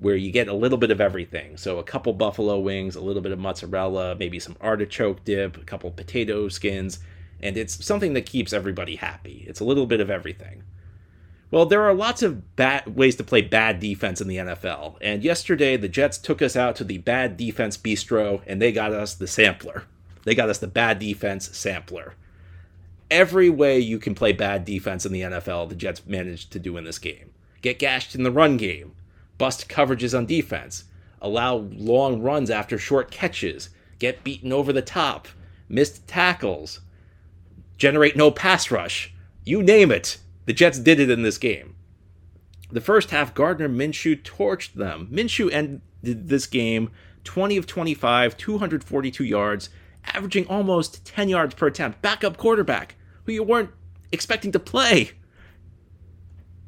where 0.00 0.16
you 0.16 0.32
get 0.32 0.48
a 0.48 0.54
little 0.54 0.78
bit 0.78 0.90
of 0.90 1.00
everything. 1.00 1.56
So 1.58 1.78
a 1.78 1.84
couple 1.84 2.12
buffalo 2.14 2.58
wings, 2.58 2.96
a 2.96 3.02
little 3.02 3.20
bit 3.20 3.32
of 3.32 3.38
mozzarella, 3.38 4.16
maybe 4.16 4.40
some 4.40 4.56
artichoke 4.60 5.24
dip, 5.24 5.58
a 5.58 5.64
couple 5.64 5.90
potato 5.90 6.48
skins, 6.48 7.00
and 7.42 7.56
it's 7.56 7.84
something 7.84 8.14
that 8.14 8.26
keeps 8.26 8.52
everybody 8.52 8.96
happy. 8.96 9.44
It's 9.46 9.60
a 9.60 9.64
little 9.64 9.86
bit 9.86 10.00
of 10.00 10.10
everything. 10.10 10.62
Well, 11.50 11.66
there 11.66 11.82
are 11.82 11.94
lots 11.94 12.22
of 12.22 12.54
bad 12.54 12.94
ways 12.94 13.16
to 13.16 13.24
play 13.24 13.42
bad 13.42 13.80
defense 13.80 14.20
in 14.20 14.28
the 14.28 14.36
NFL, 14.36 14.96
and 15.00 15.24
yesterday 15.24 15.76
the 15.76 15.88
Jets 15.88 16.16
took 16.16 16.40
us 16.40 16.54
out 16.54 16.76
to 16.76 16.84
the 16.84 16.98
bad 16.98 17.36
defense 17.36 17.76
bistro 17.76 18.42
and 18.46 18.62
they 18.62 18.70
got 18.70 18.92
us 18.92 19.14
the 19.14 19.26
sampler. 19.26 19.84
They 20.24 20.36
got 20.36 20.48
us 20.48 20.58
the 20.58 20.68
bad 20.68 21.00
defense 21.00 21.56
sampler. 21.56 22.14
Every 23.10 23.50
way 23.50 23.80
you 23.80 23.98
can 23.98 24.14
play 24.14 24.32
bad 24.32 24.64
defense 24.64 25.04
in 25.04 25.12
the 25.12 25.22
NFL, 25.22 25.68
the 25.68 25.74
Jets 25.74 26.06
managed 26.06 26.52
to 26.52 26.60
do 26.60 26.76
in 26.76 26.84
this 26.84 27.00
game. 27.00 27.30
Get 27.62 27.80
gashed 27.80 28.14
in 28.14 28.22
the 28.22 28.30
run 28.30 28.56
game, 28.56 28.92
bust 29.36 29.68
coverages 29.68 30.16
on 30.16 30.26
defense, 30.26 30.84
allow 31.20 31.56
long 31.56 32.22
runs 32.22 32.50
after 32.50 32.78
short 32.78 33.10
catches, 33.10 33.70
get 33.98 34.22
beaten 34.22 34.52
over 34.52 34.72
the 34.72 34.82
top, 34.82 35.26
missed 35.68 36.06
tackles, 36.06 36.80
generate 37.76 38.16
no 38.16 38.30
pass 38.30 38.70
rush. 38.70 39.12
You 39.44 39.64
name 39.64 39.90
it, 39.90 40.18
The 40.50 40.54
Jets 40.54 40.80
did 40.80 40.98
it 40.98 41.10
in 41.10 41.22
this 41.22 41.38
game. 41.38 41.76
The 42.72 42.80
first 42.80 43.12
half, 43.12 43.34
Gardner 43.34 43.68
Minshew 43.68 44.20
torched 44.20 44.72
them. 44.72 45.06
Minshew 45.08 45.48
ended 45.52 45.80
this 46.02 46.48
game 46.48 46.90
20 47.22 47.56
of 47.56 47.68
25, 47.68 48.36
242 48.36 49.22
yards, 49.22 49.70
averaging 50.04 50.48
almost 50.48 51.04
10 51.06 51.28
yards 51.28 51.54
per 51.54 51.68
attempt. 51.68 52.02
Backup 52.02 52.36
quarterback, 52.36 52.96
who 53.22 53.32
you 53.32 53.44
weren't 53.44 53.70
expecting 54.10 54.50
to 54.50 54.58
play. 54.58 55.12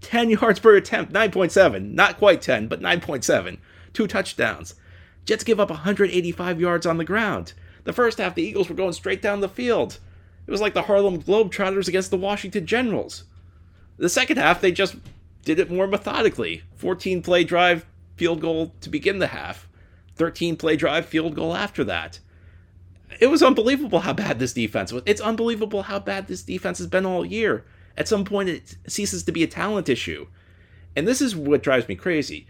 10 0.02 0.30
yards 0.30 0.60
per 0.60 0.76
attempt, 0.76 1.12
9.7. 1.12 1.92
Not 1.92 2.18
quite 2.18 2.40
10, 2.40 2.68
but 2.68 2.80
9.7. 2.80 3.58
Two 3.92 4.06
touchdowns. 4.06 4.76
Jets 5.24 5.42
give 5.42 5.58
up 5.58 5.70
185 5.70 6.60
yards 6.60 6.86
on 6.86 6.98
the 6.98 7.04
ground. 7.04 7.52
The 7.82 7.92
first 7.92 8.18
half, 8.18 8.36
the 8.36 8.44
Eagles 8.44 8.68
were 8.68 8.76
going 8.76 8.92
straight 8.92 9.20
down 9.20 9.40
the 9.40 9.48
field. 9.48 9.98
It 10.46 10.52
was 10.52 10.60
like 10.60 10.74
the 10.74 10.82
Harlem 10.82 11.20
Globetrotters 11.20 11.88
against 11.88 12.12
the 12.12 12.16
Washington 12.16 12.64
Generals. 12.64 13.24
The 13.96 14.08
second 14.08 14.38
half, 14.38 14.60
they 14.60 14.72
just 14.72 14.96
did 15.44 15.58
it 15.58 15.70
more 15.70 15.86
methodically. 15.86 16.62
14 16.76 17.22
play 17.22 17.44
drive, 17.44 17.86
field 18.16 18.40
goal 18.40 18.74
to 18.80 18.90
begin 18.90 19.18
the 19.18 19.28
half. 19.28 19.68
13 20.16 20.56
play 20.56 20.76
drive, 20.76 21.06
field 21.06 21.34
goal 21.34 21.54
after 21.54 21.84
that. 21.84 22.20
It 23.20 23.26
was 23.26 23.42
unbelievable 23.42 24.00
how 24.00 24.12
bad 24.12 24.38
this 24.38 24.52
defense 24.52 24.92
was. 24.92 25.02
It's 25.06 25.20
unbelievable 25.20 25.82
how 25.82 25.98
bad 25.98 26.26
this 26.26 26.42
defense 26.42 26.78
has 26.78 26.86
been 26.86 27.06
all 27.06 27.24
year. 27.24 27.64
At 27.96 28.08
some 28.08 28.24
point, 28.24 28.48
it 28.48 28.76
ceases 28.86 29.22
to 29.24 29.32
be 29.32 29.42
a 29.42 29.48
talent 29.48 29.88
issue. 29.88 30.26
And 30.96 31.06
this 31.06 31.20
is 31.20 31.36
what 31.36 31.62
drives 31.62 31.88
me 31.88 31.94
crazy. 31.94 32.46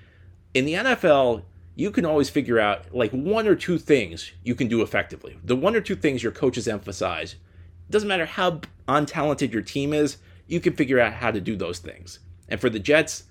In 0.54 0.64
the 0.64 0.74
NFL, 0.74 1.42
you 1.74 1.90
can 1.90 2.04
always 2.04 2.28
figure 2.28 2.58
out 2.58 2.94
like 2.94 3.10
one 3.10 3.46
or 3.46 3.54
two 3.54 3.78
things 3.78 4.32
you 4.44 4.54
can 4.54 4.68
do 4.68 4.82
effectively. 4.82 5.38
The 5.42 5.56
one 5.56 5.74
or 5.74 5.80
two 5.80 5.96
things 5.96 6.22
your 6.22 6.32
coaches 6.32 6.68
emphasize. 6.68 7.34
It 7.34 7.90
doesn't 7.90 8.08
matter 8.08 8.26
how 8.26 8.60
untalented 8.88 9.52
your 9.52 9.62
team 9.62 9.92
is, 9.92 10.18
you 10.46 10.60
can 10.60 10.74
figure 10.74 11.00
out 11.00 11.14
how 11.14 11.30
to 11.30 11.40
do 11.40 11.56
those 11.56 11.78
things. 11.78 12.18
And 12.48 12.60
for 12.60 12.70
the 12.70 12.78
Jets, 12.78 13.24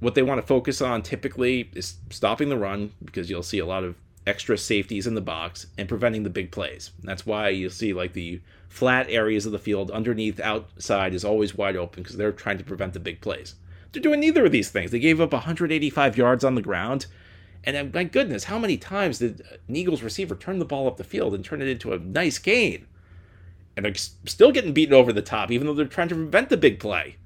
what 0.00 0.14
they 0.14 0.22
want 0.22 0.40
to 0.40 0.46
focus 0.46 0.80
on 0.80 1.02
typically 1.02 1.70
is 1.74 1.96
stopping 2.10 2.48
the 2.48 2.58
run 2.58 2.92
because 3.04 3.30
you'll 3.30 3.42
see 3.42 3.58
a 3.58 3.66
lot 3.66 3.84
of 3.84 3.96
extra 4.26 4.56
safeties 4.56 5.06
in 5.06 5.14
the 5.14 5.20
box 5.20 5.66
and 5.76 5.88
preventing 5.88 6.22
the 6.22 6.30
big 6.30 6.50
plays. 6.50 6.90
That's 7.02 7.26
why 7.26 7.48
you'll 7.48 7.70
see 7.70 7.92
like 7.92 8.12
the 8.12 8.40
flat 8.68 9.06
areas 9.10 9.46
of 9.46 9.52
the 9.52 9.58
field 9.58 9.90
underneath 9.90 10.40
outside 10.40 11.14
is 11.14 11.24
always 11.24 11.54
wide 11.54 11.76
open 11.76 12.02
because 12.02 12.16
they're 12.16 12.32
trying 12.32 12.58
to 12.58 12.64
prevent 12.64 12.94
the 12.94 13.00
big 13.00 13.20
plays. 13.20 13.54
They're 13.92 14.02
doing 14.02 14.20
neither 14.20 14.46
of 14.46 14.52
these 14.52 14.70
things. 14.70 14.90
They 14.90 14.98
gave 14.98 15.20
up 15.20 15.32
185 15.32 16.16
yards 16.16 16.44
on 16.44 16.54
the 16.54 16.62
ground. 16.62 17.06
And 17.64 17.76
uh, 17.76 17.84
my 17.92 18.04
goodness, 18.04 18.44
how 18.44 18.58
many 18.58 18.76
times 18.76 19.18
did 19.18 19.42
an 19.68 19.76
Eagles 19.76 20.02
receiver 20.02 20.34
turn 20.34 20.58
the 20.58 20.64
ball 20.64 20.86
up 20.86 20.96
the 20.96 21.04
field 21.04 21.34
and 21.34 21.44
turn 21.44 21.60
it 21.62 21.68
into 21.68 21.92
a 21.92 21.98
nice 21.98 22.38
gain? 22.38 22.86
And 23.76 23.84
they're 23.84 23.94
still 23.94 24.52
getting 24.52 24.72
beaten 24.72 24.94
over 24.94 25.12
the 25.12 25.22
top, 25.22 25.50
even 25.50 25.66
though 25.66 25.74
they're 25.74 25.86
trying 25.86 26.08
to 26.08 26.14
prevent 26.14 26.50
the 26.50 26.56
big 26.56 26.78
play. 26.78 27.16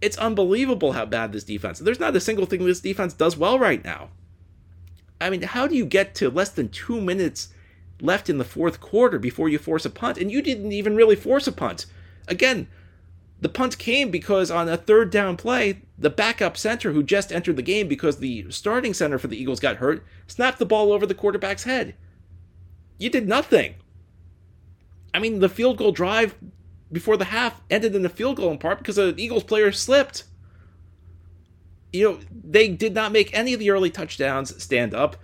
It's 0.00 0.16
unbelievable 0.18 0.92
how 0.92 1.06
bad 1.06 1.32
this 1.32 1.44
defense. 1.44 1.80
There's 1.80 1.98
not 1.98 2.14
a 2.14 2.20
single 2.20 2.46
thing 2.46 2.64
this 2.64 2.80
defense 2.80 3.12
does 3.12 3.36
well 3.36 3.58
right 3.58 3.84
now. 3.84 4.10
I 5.20 5.30
mean, 5.30 5.42
how 5.42 5.66
do 5.66 5.74
you 5.74 5.84
get 5.84 6.14
to 6.16 6.30
less 6.30 6.50
than 6.50 6.68
two 6.68 7.00
minutes 7.00 7.48
left 8.00 8.30
in 8.30 8.38
the 8.38 8.44
fourth 8.44 8.80
quarter 8.80 9.18
before 9.18 9.48
you 9.48 9.58
force 9.58 9.84
a 9.84 9.90
punt? 9.90 10.18
And 10.18 10.30
you 10.30 10.40
didn't 10.40 10.70
even 10.70 10.94
really 10.94 11.16
force 11.16 11.48
a 11.48 11.52
punt. 11.52 11.86
Again, 12.28 12.68
the 13.40 13.48
punt 13.48 13.78
came 13.78 14.10
because 14.10 14.50
on 14.50 14.68
a 14.68 14.76
third 14.76 15.10
down 15.10 15.36
play, 15.36 15.82
the 15.96 16.10
backup 16.10 16.56
center 16.56 16.92
who 16.92 17.02
just 17.02 17.32
entered 17.32 17.56
the 17.56 17.62
game 17.62 17.88
because 17.88 18.18
the 18.18 18.50
starting 18.50 18.94
center 18.94 19.18
for 19.18 19.28
the 19.28 19.40
Eagles 19.40 19.60
got 19.60 19.76
hurt 19.76 20.04
snapped 20.26 20.58
the 20.58 20.66
ball 20.66 20.92
over 20.92 21.06
the 21.06 21.14
quarterback's 21.14 21.64
head. 21.64 21.94
You 22.98 23.10
did 23.10 23.28
nothing. 23.28 23.76
I 25.14 25.18
mean, 25.18 25.40
the 25.40 25.48
field 25.48 25.78
goal 25.78 25.92
drive 25.92 26.34
before 26.90 27.16
the 27.16 27.26
half 27.26 27.60
ended 27.70 27.94
in 27.94 28.04
a 28.04 28.10
field 28.10 28.36
goal 28.36 28.50
in 28.50 28.58
part 28.58 28.78
because 28.78 28.98
an 28.98 29.18
Eagles 29.18 29.44
player 29.44 29.72
slipped. 29.72 30.24
You 31.92 32.10
know, 32.10 32.18
they 32.30 32.68
did 32.68 32.94
not 32.94 33.12
make 33.12 33.32
any 33.32 33.54
of 33.54 33.60
the 33.60 33.70
early 33.70 33.90
touchdowns 33.90 34.62
stand 34.62 34.94
up. 34.94 35.16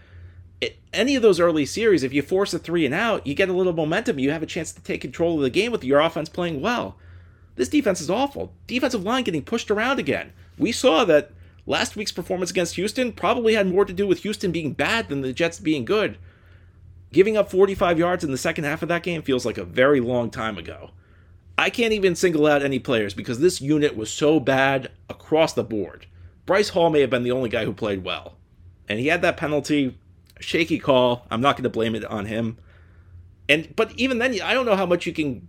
Any 0.93 1.17
of 1.17 1.23
those 1.23 1.41
early 1.41 1.67
series, 1.67 2.03
if 2.03 2.15
you 2.15 2.23
force 2.23 2.55
a 2.55 2.59
three 2.59 2.87
and 2.87 2.95
out, 2.95 3.27
you 3.27 3.35
get 3.35 3.49
a 3.49 3.53
little 3.53 3.73
momentum. 3.73 4.19
You 4.19 4.31
have 4.31 4.43
a 4.43 4.47
chance 4.47 4.73
to 4.73 4.83
take 4.83 5.01
control 5.01 5.37
of 5.37 5.43
the 5.43 5.51
game 5.51 5.73
with 5.73 5.85
your 5.85 6.01
offense 6.01 6.29
playing 6.29 6.61
well. 6.61 6.97
This 7.57 7.69
defense 7.69 8.01
is 8.01 8.11
awful. 8.11 8.53
Defensive 8.67 9.05
line 9.05 9.25
getting 9.25 9.43
pushed 9.43 9.71
around 9.71 9.99
again. 9.99 10.33
We 10.59 10.73
saw 10.73 11.05
that 11.05 11.33
last 11.67 11.97
week's 11.97 12.13
performance 12.13 12.51
against 12.51 12.77
Houston 12.77 13.13
probably 13.13 13.55
had 13.55 13.67
more 13.67 13.85
to 13.85 13.93
do 13.93 14.07
with 14.07 14.23
Houston 14.23 14.53
being 14.53 14.73
bad 14.73 15.09
than 15.09 15.21
the 15.21 15.33
Jets 15.33 15.61
being 15.61 15.85
good. 15.85 16.17
Giving 17.15 17.37
up 17.37 17.49
45 17.49 17.97
yards 17.97 18.25
in 18.25 18.33
the 18.33 18.37
second 18.37 18.65
half 18.65 18.83
of 18.83 18.89
that 18.89 19.05
game 19.05 19.23
feels 19.23 19.47
like 19.47 19.57
a 19.57 19.65
very 19.65 20.01
long 20.01 20.31
time 20.31 20.59
ago. 20.59 20.91
I 21.57 21.71
can't 21.71 21.93
even 21.93 22.17
single 22.17 22.45
out 22.45 22.61
any 22.61 22.81
players 22.81 23.15
because 23.15 23.39
this 23.39 23.61
unit 23.61 23.97
was 23.97 24.11
so 24.11 24.41
bad 24.41 24.91
across 25.09 25.53
the 25.53 25.63
board. 25.63 26.07
Bryce 26.45 26.71
Hall 26.71 26.91
may 26.91 27.03
have 27.03 27.11
been 27.11 27.23
the 27.23 27.31
only 27.31 27.49
guy 27.49 27.67
who 27.67 27.73
played 27.73 28.03
well. 28.03 28.35
And 28.89 28.99
he 28.99 29.07
had 29.07 29.23
that 29.23 29.37
penalty, 29.37 29.97
shaky 30.41 30.81
call. 30.81 31.25
I'm 31.31 31.41
not 31.41 31.55
going 31.55 31.63
to 31.63 31.71
blame 31.71 31.95
it 31.95 32.05
on 32.05 32.27
him. 32.27 32.59
And 33.49 33.77
but 33.77 33.93
even 33.93 34.19
then 34.19 34.37
I 34.43 34.53
don't 34.53 34.67
know 34.67 34.75
how 34.75 34.85
much 34.85 35.07
you 35.07 35.13
can 35.13 35.49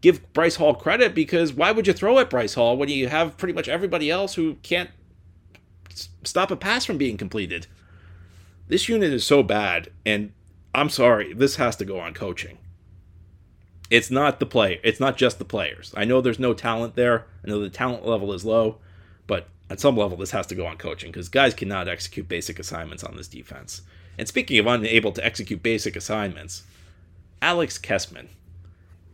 give 0.00 0.32
Bryce 0.32 0.56
Hall 0.56 0.74
credit 0.74 1.14
because 1.14 1.52
why 1.52 1.72
would 1.72 1.86
you 1.86 1.92
throw 1.92 2.20
at 2.20 2.30
Bryce 2.30 2.54
Hall 2.54 2.78
when 2.78 2.88
you 2.88 3.08
have 3.08 3.36
pretty 3.36 3.52
much 3.52 3.68
everybody 3.68 4.10
else 4.10 4.36
who 4.36 4.54
can't 4.62 4.88
stop 6.24 6.50
a 6.50 6.56
pass 6.56 6.86
from 6.86 6.96
being 6.96 7.18
completed? 7.18 7.66
This 8.68 8.88
unit 8.88 9.12
is 9.12 9.26
so 9.26 9.42
bad 9.42 9.90
and 10.06 10.32
I'm 10.74 10.88
sorry, 10.88 11.32
this 11.34 11.56
has 11.56 11.76
to 11.76 11.84
go 11.84 12.00
on 12.00 12.14
coaching. 12.14 12.58
It's 13.90 14.10
not 14.10 14.40
the 14.40 14.46
play. 14.46 14.80
It's 14.82 15.00
not 15.00 15.18
just 15.18 15.38
the 15.38 15.44
players. 15.44 15.92
I 15.94 16.04
know 16.04 16.20
there's 16.20 16.38
no 16.38 16.54
talent 16.54 16.96
there. 16.96 17.26
I 17.44 17.48
know 17.48 17.60
the 17.60 17.68
talent 17.68 18.06
level 18.06 18.32
is 18.32 18.44
low, 18.44 18.78
but 19.26 19.48
at 19.68 19.80
some 19.80 19.96
level 19.96 20.16
this 20.16 20.30
has 20.30 20.46
to 20.46 20.54
go 20.54 20.64
on 20.64 20.78
coaching 20.78 21.12
because 21.12 21.28
guys 21.28 21.52
cannot 21.52 21.88
execute 21.88 22.26
basic 22.26 22.58
assignments 22.58 23.04
on 23.04 23.16
this 23.16 23.28
defense. 23.28 23.82
And 24.16 24.26
speaking 24.26 24.58
of 24.58 24.66
unable 24.66 25.12
to 25.12 25.24
execute 25.24 25.62
basic 25.62 25.94
assignments, 25.94 26.62
Alex 27.42 27.78
Kessman. 27.78 28.28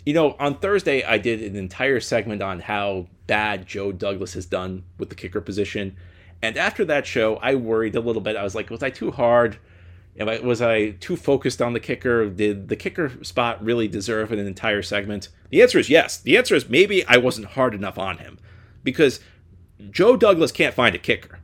You 0.06 0.14
know, 0.14 0.36
on 0.38 0.58
Thursday 0.58 1.02
I 1.02 1.18
did 1.18 1.42
an 1.42 1.56
entire 1.56 1.98
segment 1.98 2.40
on 2.40 2.60
how 2.60 3.08
bad 3.26 3.66
Joe 3.66 3.90
Douglas 3.90 4.34
has 4.34 4.46
done 4.46 4.84
with 4.96 5.08
the 5.08 5.16
kicker 5.16 5.40
position. 5.40 5.96
And 6.40 6.56
after 6.56 6.84
that 6.84 7.04
show, 7.04 7.36
I 7.36 7.56
worried 7.56 7.96
a 7.96 8.00
little 8.00 8.22
bit. 8.22 8.36
I 8.36 8.44
was 8.44 8.54
like, 8.54 8.70
was 8.70 8.82
I 8.82 8.90
too 8.90 9.10
hard? 9.10 9.58
Am 10.18 10.28
I, 10.28 10.40
was 10.40 10.60
I 10.60 10.90
too 10.90 11.16
focused 11.16 11.62
on 11.62 11.72
the 11.72 11.80
kicker? 11.80 12.28
Did 12.28 12.68
the 12.68 12.76
kicker 12.76 13.12
spot 13.22 13.64
really 13.64 13.86
deserve 13.86 14.32
an 14.32 14.40
entire 14.40 14.82
segment? 14.82 15.28
The 15.50 15.62
answer 15.62 15.78
is 15.78 15.88
yes. 15.88 16.18
The 16.18 16.36
answer 16.36 16.56
is 16.56 16.68
maybe 16.68 17.06
I 17.06 17.18
wasn't 17.18 17.48
hard 17.48 17.74
enough 17.74 17.98
on 17.98 18.18
him 18.18 18.38
because 18.82 19.20
Joe 19.90 20.16
Douglas 20.16 20.50
can't 20.50 20.74
find 20.74 20.94
a 20.94 20.98
kicker. 20.98 21.38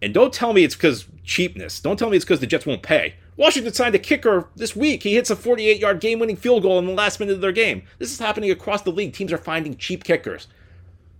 And 0.00 0.12
don't 0.12 0.32
tell 0.32 0.52
me 0.52 0.64
it's 0.64 0.74
because 0.74 1.06
cheapness. 1.22 1.78
Don't 1.78 1.96
tell 1.96 2.10
me 2.10 2.16
it's 2.16 2.24
because 2.24 2.40
the 2.40 2.46
Jets 2.46 2.66
won't 2.66 2.82
pay. 2.82 3.14
Washington 3.36 3.72
signed 3.72 3.94
a 3.94 4.00
kicker 4.00 4.48
this 4.56 4.74
week. 4.74 5.04
He 5.04 5.14
hits 5.14 5.30
a 5.30 5.36
48 5.36 5.78
yard 5.78 6.00
game 6.00 6.18
winning 6.18 6.36
field 6.36 6.64
goal 6.64 6.80
in 6.80 6.86
the 6.86 6.92
last 6.92 7.20
minute 7.20 7.36
of 7.36 7.40
their 7.40 7.52
game. 7.52 7.84
This 7.98 8.12
is 8.12 8.18
happening 8.18 8.50
across 8.50 8.82
the 8.82 8.90
league. 8.90 9.12
Teams 9.12 9.32
are 9.32 9.38
finding 9.38 9.76
cheap 9.76 10.02
kickers. 10.02 10.48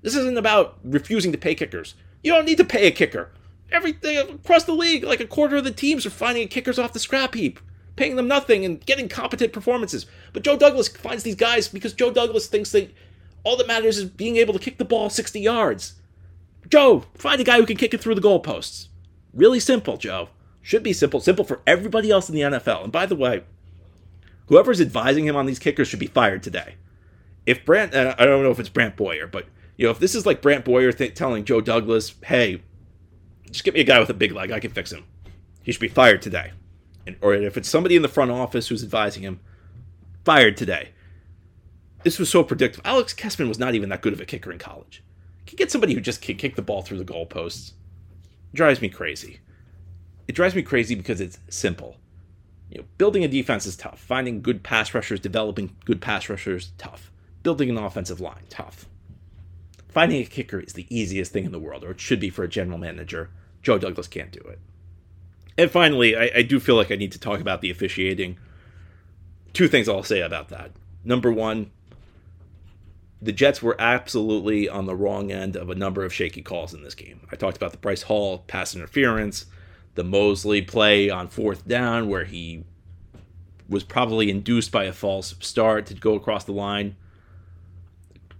This 0.02 0.16
isn't 0.16 0.36
about 0.36 0.78
refusing 0.82 1.30
to 1.30 1.38
pay 1.38 1.54
kickers. 1.54 1.94
You 2.24 2.32
don't 2.32 2.44
need 2.44 2.58
to 2.58 2.64
pay 2.64 2.88
a 2.88 2.90
kicker 2.90 3.30
everything 3.72 4.18
across 4.18 4.64
the 4.64 4.72
league, 4.72 5.04
like 5.04 5.20
a 5.20 5.26
quarter 5.26 5.56
of 5.56 5.64
the 5.64 5.70
teams 5.70 6.06
are 6.06 6.10
finding 6.10 6.48
kickers 6.48 6.78
off 6.78 6.92
the 6.92 6.98
scrap 6.98 7.34
heap, 7.34 7.60
paying 7.96 8.16
them 8.16 8.28
nothing 8.28 8.64
and 8.64 8.84
getting 8.84 9.08
competent 9.08 9.52
performances. 9.52 10.06
But 10.32 10.44
Joe 10.44 10.56
Douglas 10.56 10.88
finds 10.88 11.22
these 11.22 11.34
guys 11.34 11.68
because 11.68 11.92
Joe 11.92 12.10
Douglas 12.12 12.46
thinks 12.46 12.72
that 12.72 12.94
all 13.44 13.56
that 13.56 13.66
matters 13.66 13.98
is 13.98 14.04
being 14.04 14.36
able 14.36 14.54
to 14.54 14.60
kick 14.60 14.78
the 14.78 14.84
ball 14.84 15.10
60 15.10 15.40
yards. 15.40 15.94
Joe, 16.68 17.04
find 17.14 17.40
a 17.40 17.44
guy 17.44 17.58
who 17.58 17.66
can 17.66 17.76
kick 17.76 17.92
it 17.92 18.00
through 18.00 18.14
the 18.14 18.20
goalposts. 18.20 18.88
Really 19.34 19.60
simple, 19.60 19.96
Joe. 19.96 20.28
Should 20.60 20.82
be 20.82 20.92
simple. 20.92 21.20
Simple 21.20 21.44
for 21.44 21.60
everybody 21.66 22.10
else 22.10 22.28
in 22.28 22.34
the 22.34 22.42
NFL. 22.42 22.84
And 22.84 22.92
by 22.92 23.06
the 23.06 23.16
way, 23.16 23.42
whoever's 24.46 24.80
advising 24.80 25.26
him 25.26 25.36
on 25.36 25.46
these 25.46 25.58
kickers 25.58 25.88
should 25.88 25.98
be 25.98 26.06
fired 26.06 26.42
today. 26.42 26.76
If 27.46 27.64
Brant, 27.64 27.94
uh, 27.94 28.14
I 28.18 28.24
don't 28.24 28.44
know 28.44 28.52
if 28.52 28.60
it's 28.60 28.68
Brant 28.68 28.96
Boyer, 28.96 29.26
but 29.26 29.46
you 29.76 29.86
know, 29.86 29.90
if 29.90 29.98
this 29.98 30.14
is 30.14 30.24
like 30.24 30.40
Brant 30.40 30.64
Boyer 30.64 30.92
th- 30.92 31.14
telling 31.14 31.44
Joe 31.44 31.60
Douglas, 31.60 32.14
"Hey, 32.24 32.62
just 33.52 33.64
get 33.64 33.74
me 33.74 33.80
a 33.80 33.84
guy 33.84 34.00
with 34.00 34.10
a 34.10 34.14
big 34.14 34.32
leg. 34.32 34.50
I 34.50 34.60
can 34.60 34.72
fix 34.72 34.90
him. 34.90 35.04
He 35.62 35.70
should 35.70 35.80
be 35.80 35.88
fired 35.88 36.22
today. 36.22 36.52
And, 37.06 37.16
or 37.20 37.34
if 37.34 37.56
it's 37.56 37.68
somebody 37.68 37.96
in 37.96 38.02
the 38.02 38.08
front 38.08 38.30
office 38.30 38.68
who's 38.68 38.82
advising 38.82 39.22
him, 39.22 39.40
fired 40.24 40.56
today. 40.56 40.90
This 42.02 42.18
was 42.18 42.30
so 42.30 42.42
predictable. 42.42 42.88
Alex 42.88 43.14
Kessman 43.14 43.48
was 43.48 43.58
not 43.58 43.74
even 43.74 43.88
that 43.90 44.02
good 44.02 44.12
of 44.12 44.20
a 44.20 44.24
kicker 44.24 44.50
in 44.50 44.58
college. 44.58 45.02
Can 45.46 45.56
get 45.56 45.70
somebody 45.70 45.94
who 45.94 46.00
just 46.00 46.22
can 46.22 46.36
kick 46.36 46.56
the 46.56 46.62
ball 46.62 46.82
through 46.82 46.98
the 46.98 47.04
goalposts. 47.04 47.72
It 48.52 48.56
drives 48.56 48.80
me 48.80 48.88
crazy. 48.88 49.40
It 50.26 50.34
drives 50.34 50.54
me 50.54 50.62
crazy 50.62 50.94
because 50.94 51.20
it's 51.20 51.38
simple. 51.48 51.96
You 52.70 52.78
know, 52.78 52.84
building 52.98 53.22
a 53.22 53.28
defense 53.28 53.66
is 53.66 53.76
tough. 53.76 54.00
Finding 54.00 54.40
good 54.40 54.62
pass 54.62 54.94
rushers, 54.94 55.20
developing 55.20 55.76
good 55.84 56.00
pass 56.00 56.28
rushers, 56.28 56.72
tough. 56.78 57.10
Building 57.42 57.68
an 57.68 57.76
offensive 57.76 58.20
line, 58.20 58.44
tough. 58.48 58.86
Finding 59.88 60.22
a 60.22 60.26
kicker 60.26 60.58
is 60.58 60.72
the 60.72 60.86
easiest 60.88 61.32
thing 61.32 61.44
in 61.44 61.52
the 61.52 61.58
world, 61.58 61.84
or 61.84 61.90
it 61.90 62.00
should 62.00 62.20
be 62.20 62.30
for 62.30 62.44
a 62.44 62.48
general 62.48 62.78
manager. 62.78 63.30
Joe 63.62 63.78
Douglas 63.78 64.08
can't 64.08 64.32
do 64.32 64.40
it. 64.40 64.58
And 65.56 65.70
finally, 65.70 66.16
I, 66.16 66.30
I 66.36 66.42
do 66.42 66.58
feel 66.58 66.76
like 66.76 66.90
I 66.90 66.96
need 66.96 67.12
to 67.12 67.20
talk 67.20 67.40
about 67.40 67.60
the 67.60 67.70
officiating. 67.70 68.38
Two 69.52 69.68
things 69.68 69.88
I'll 69.88 70.02
say 70.02 70.20
about 70.20 70.48
that. 70.48 70.72
Number 71.04 71.30
one, 71.30 71.70
the 73.20 73.32
Jets 73.32 73.62
were 73.62 73.80
absolutely 73.80 74.68
on 74.68 74.86
the 74.86 74.96
wrong 74.96 75.30
end 75.30 75.54
of 75.54 75.70
a 75.70 75.74
number 75.74 76.04
of 76.04 76.12
shaky 76.12 76.42
calls 76.42 76.74
in 76.74 76.82
this 76.82 76.94
game. 76.94 77.20
I 77.30 77.36
talked 77.36 77.56
about 77.56 77.72
the 77.72 77.78
Bryce 77.78 78.02
Hall 78.02 78.38
pass 78.46 78.74
interference, 78.74 79.46
the 79.94 80.04
Mosley 80.04 80.62
play 80.62 81.10
on 81.10 81.28
fourth 81.28 81.68
down 81.68 82.08
where 82.08 82.24
he 82.24 82.64
was 83.68 83.84
probably 83.84 84.30
induced 84.30 84.72
by 84.72 84.84
a 84.84 84.92
false 84.92 85.34
start 85.40 85.86
to 85.86 85.94
go 85.94 86.14
across 86.14 86.44
the 86.44 86.52
line. 86.52 86.96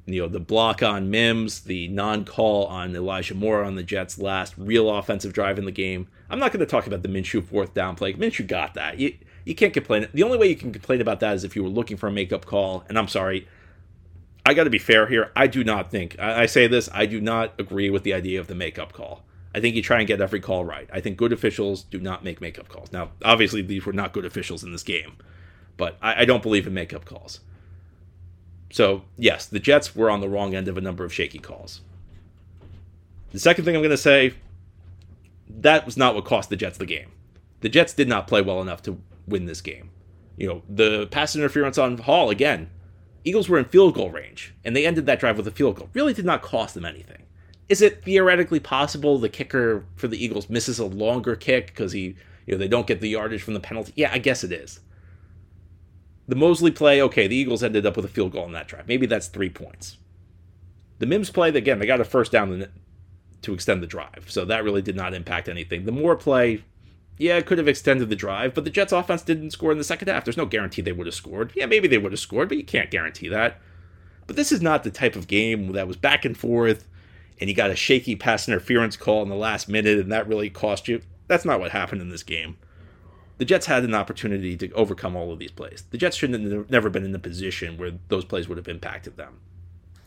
You 0.04 0.22
know, 0.22 0.28
the 0.28 0.40
block 0.40 0.82
on 0.82 1.10
Mims, 1.10 1.60
the 1.60 1.86
non 1.88 2.24
call 2.24 2.66
on 2.66 2.94
Elijah 2.94 3.34
Moore 3.34 3.62
on 3.62 3.76
the 3.76 3.84
Jets' 3.84 4.18
last 4.18 4.54
real 4.58 4.90
offensive 4.90 5.32
drive 5.32 5.58
in 5.58 5.64
the 5.64 5.70
game. 5.70 6.08
I'm 6.28 6.40
not 6.40 6.52
going 6.52 6.60
to 6.60 6.66
talk 6.66 6.86
about 6.86 7.02
the 7.02 7.08
Minshew 7.08 7.44
fourth 7.44 7.72
down 7.72 7.94
play. 7.94 8.14
Minshew 8.14 8.46
got 8.46 8.74
that. 8.74 8.98
You, 8.98 9.14
you 9.44 9.54
can't 9.54 9.72
complain. 9.72 10.08
The 10.12 10.24
only 10.24 10.38
way 10.38 10.48
you 10.48 10.56
can 10.56 10.72
complain 10.72 11.00
about 11.00 11.20
that 11.20 11.34
is 11.34 11.44
if 11.44 11.54
you 11.54 11.62
were 11.62 11.68
looking 11.68 11.96
for 11.96 12.08
a 12.08 12.12
makeup 12.12 12.46
call. 12.46 12.84
And 12.88 12.98
I'm 12.98 13.06
sorry, 13.06 13.46
I 14.44 14.54
got 14.54 14.64
to 14.64 14.70
be 14.70 14.78
fair 14.78 15.06
here. 15.06 15.30
I 15.36 15.46
do 15.46 15.62
not 15.62 15.90
think, 15.90 16.16
I, 16.18 16.42
I 16.42 16.46
say 16.46 16.66
this, 16.66 16.88
I 16.92 17.06
do 17.06 17.20
not 17.20 17.54
agree 17.58 17.90
with 17.90 18.02
the 18.02 18.14
idea 18.14 18.40
of 18.40 18.48
the 18.48 18.54
makeup 18.54 18.92
call. 18.92 19.22
I 19.54 19.60
think 19.60 19.76
you 19.76 19.82
try 19.82 19.98
and 19.98 20.08
get 20.08 20.20
every 20.20 20.40
call 20.40 20.64
right. 20.64 20.88
I 20.92 21.00
think 21.00 21.16
good 21.16 21.32
officials 21.32 21.82
do 21.82 22.00
not 22.00 22.24
make 22.24 22.40
makeup 22.40 22.68
calls. 22.68 22.90
Now, 22.90 23.10
obviously, 23.22 23.62
these 23.62 23.84
were 23.84 23.92
not 23.92 24.12
good 24.12 24.24
officials 24.24 24.64
in 24.64 24.72
this 24.72 24.82
game, 24.82 25.16
but 25.76 25.96
I, 26.02 26.22
I 26.22 26.24
don't 26.24 26.42
believe 26.42 26.66
in 26.66 26.74
makeup 26.74 27.04
calls. 27.04 27.40
So, 28.72 29.04
yes, 29.18 29.46
the 29.46 29.60
Jets 29.60 29.94
were 29.94 30.10
on 30.10 30.20
the 30.20 30.30
wrong 30.30 30.54
end 30.54 30.66
of 30.66 30.78
a 30.78 30.80
number 30.80 31.04
of 31.04 31.12
shaky 31.12 31.38
calls. 31.38 31.82
The 33.30 33.38
second 33.38 33.64
thing 33.64 33.76
I'm 33.76 33.82
going 33.82 33.90
to 33.90 33.98
say 33.98 34.32
that 35.48 35.84
was 35.84 35.98
not 35.98 36.14
what 36.14 36.24
cost 36.24 36.48
the 36.48 36.56
Jets 36.56 36.78
the 36.78 36.86
game. 36.86 37.12
The 37.60 37.68
Jets 37.68 37.92
did 37.92 38.08
not 38.08 38.26
play 38.26 38.40
well 38.40 38.62
enough 38.62 38.82
to 38.84 38.98
win 39.26 39.44
this 39.44 39.60
game. 39.60 39.90
You 40.38 40.48
know, 40.48 40.62
the 40.68 41.06
pass 41.08 41.36
interference 41.36 41.76
on 41.76 41.98
Hall, 41.98 42.30
again, 42.30 42.70
Eagles 43.24 43.48
were 43.48 43.58
in 43.58 43.66
field 43.66 43.94
goal 43.94 44.10
range, 44.10 44.54
and 44.64 44.74
they 44.74 44.86
ended 44.86 45.04
that 45.04 45.20
drive 45.20 45.36
with 45.36 45.46
a 45.46 45.52
field 45.52 45.76
goal. 45.76 45.90
Really 45.92 46.14
did 46.14 46.24
not 46.24 46.40
cost 46.40 46.74
them 46.74 46.86
anything. 46.86 47.22
Is 47.68 47.82
it 47.82 48.02
theoretically 48.02 48.58
possible 48.58 49.18
the 49.18 49.28
kicker 49.28 49.84
for 49.96 50.08
the 50.08 50.22
Eagles 50.22 50.48
misses 50.48 50.78
a 50.78 50.86
longer 50.86 51.36
kick 51.36 51.68
because 51.68 51.92
he, 51.92 52.16
you 52.46 52.54
know, 52.54 52.56
they 52.56 52.68
don't 52.68 52.86
get 52.86 53.00
the 53.00 53.10
yardage 53.10 53.42
from 53.42 53.54
the 53.54 53.60
penalty? 53.60 53.92
Yeah, 53.96 54.10
I 54.12 54.18
guess 54.18 54.42
it 54.42 54.50
is. 54.50 54.80
The 56.32 56.38
Mosley 56.38 56.70
play, 56.70 57.02
okay, 57.02 57.26
the 57.26 57.36
Eagles 57.36 57.62
ended 57.62 57.84
up 57.84 57.94
with 57.94 58.06
a 58.06 58.08
field 58.08 58.32
goal 58.32 58.44
on 58.44 58.52
that 58.52 58.66
drive. 58.66 58.88
Maybe 58.88 59.04
that's 59.04 59.26
three 59.26 59.50
points. 59.50 59.98
The 60.98 61.04
Mims 61.04 61.28
play, 61.28 61.50
again, 61.50 61.78
they 61.78 61.84
got 61.84 62.00
a 62.00 62.06
first 62.06 62.32
down 62.32 62.68
to 63.42 63.52
extend 63.52 63.82
the 63.82 63.86
drive, 63.86 64.24
so 64.28 64.46
that 64.46 64.64
really 64.64 64.80
did 64.80 64.96
not 64.96 65.12
impact 65.12 65.46
anything. 65.46 65.84
The 65.84 65.92
Moore 65.92 66.16
play, 66.16 66.64
yeah, 67.18 67.36
it 67.36 67.44
could 67.44 67.58
have 67.58 67.68
extended 67.68 68.08
the 68.08 68.16
drive, 68.16 68.54
but 68.54 68.64
the 68.64 68.70
Jets 68.70 68.92
offense 68.92 69.20
didn't 69.20 69.50
score 69.50 69.72
in 69.72 69.76
the 69.76 69.84
second 69.84 70.08
half. 70.08 70.24
There's 70.24 70.38
no 70.38 70.46
guarantee 70.46 70.80
they 70.80 70.92
would 70.92 71.06
have 71.06 71.14
scored. 71.14 71.52
Yeah, 71.54 71.66
maybe 71.66 71.86
they 71.86 71.98
would 71.98 72.12
have 72.12 72.18
scored, 72.18 72.48
but 72.48 72.56
you 72.56 72.64
can't 72.64 72.90
guarantee 72.90 73.28
that. 73.28 73.60
But 74.26 74.36
this 74.36 74.52
is 74.52 74.62
not 74.62 74.84
the 74.84 74.90
type 74.90 75.16
of 75.16 75.26
game 75.26 75.72
that 75.72 75.86
was 75.86 75.96
back 75.96 76.24
and 76.24 76.36
forth 76.38 76.88
and 77.40 77.50
you 77.50 77.54
got 77.54 77.70
a 77.70 77.76
shaky 77.76 78.16
pass 78.16 78.48
interference 78.48 78.96
call 78.96 79.22
in 79.22 79.28
the 79.28 79.34
last 79.34 79.68
minute 79.68 79.98
and 79.98 80.12
that 80.12 80.28
really 80.28 80.48
cost 80.48 80.88
you. 80.88 81.02
That's 81.26 81.44
not 81.44 81.60
what 81.60 81.72
happened 81.72 82.00
in 82.00 82.08
this 82.08 82.22
game. 82.22 82.56
The 83.42 83.46
Jets 83.46 83.66
had 83.66 83.82
an 83.82 83.92
opportunity 83.92 84.56
to 84.56 84.70
overcome 84.70 85.16
all 85.16 85.32
of 85.32 85.40
these 85.40 85.50
plays. 85.50 85.82
The 85.90 85.98
Jets 85.98 86.16
shouldn't 86.16 86.48
have 86.52 86.70
never 86.70 86.88
been 86.88 87.04
in 87.04 87.12
a 87.12 87.18
position 87.18 87.76
where 87.76 87.90
those 88.06 88.24
plays 88.24 88.46
would 88.46 88.56
have 88.56 88.68
impacted 88.68 89.16
them. 89.16 89.40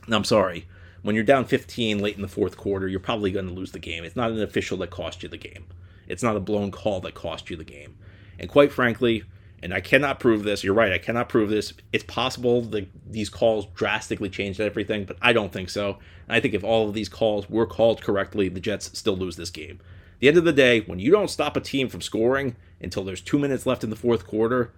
And 0.05 0.15
I'm 0.15 0.23
sorry, 0.23 0.67
when 1.01 1.15
you're 1.15 1.25
down 1.25 1.43
15 1.43 1.99
late 1.99 2.15
in 2.15 2.21
the 2.21 2.29
fourth 2.29 2.55
quarter, 2.55 2.87
you're 2.87 3.01
probably 3.01 3.31
going 3.31 3.49
to 3.49 3.53
lose 3.53 3.73
the 3.73 3.79
game. 3.79 4.05
It's 4.05 4.15
not 4.15 4.31
an 4.31 4.41
official 4.41 4.77
that 4.77 4.89
cost 4.89 5.21
you 5.21 5.27
the 5.27 5.35
game. 5.35 5.65
It's 6.07 6.23
not 6.23 6.37
a 6.37 6.39
blown 6.39 6.71
call 6.71 7.01
that 7.01 7.13
cost 7.13 7.49
you 7.49 7.57
the 7.57 7.65
game. 7.65 7.97
And 8.39 8.49
quite 8.49 8.71
frankly, 8.71 9.25
and 9.61 9.73
I 9.73 9.81
cannot 9.81 10.21
prove 10.21 10.43
this, 10.43 10.63
you're 10.63 10.73
right, 10.73 10.93
I 10.93 10.97
cannot 10.97 11.27
prove 11.27 11.49
this. 11.49 11.73
It's 11.91 12.05
possible 12.05 12.61
that 12.61 12.87
these 13.05 13.27
calls 13.29 13.65
drastically 13.75 14.29
changed 14.29 14.61
everything, 14.61 15.03
but 15.03 15.17
I 15.21 15.33
don't 15.33 15.51
think 15.51 15.69
so. 15.69 15.99
And 16.29 16.37
I 16.37 16.39
think 16.39 16.53
if 16.53 16.63
all 16.63 16.87
of 16.87 16.93
these 16.93 17.09
calls 17.09 17.49
were 17.49 17.67
called 17.67 18.01
correctly, 18.01 18.47
the 18.47 18.61
Jets 18.61 18.97
still 18.97 19.17
lose 19.17 19.35
this 19.35 19.49
game. 19.49 19.81
The 20.19 20.27
end 20.27 20.37
of 20.37 20.45
the 20.45 20.53
day, 20.53 20.81
when 20.81 20.99
you 20.99 21.11
don't 21.11 21.29
stop 21.29 21.57
a 21.57 21.61
team 21.61 21.89
from 21.89 22.01
scoring 22.01 22.55
until 22.81 23.03
there's 23.03 23.21
two 23.21 23.39
minutes 23.39 23.65
left 23.65 23.83
in 23.83 23.89
the 23.89 23.95
fourth 23.95 24.27
quarter, 24.27 24.71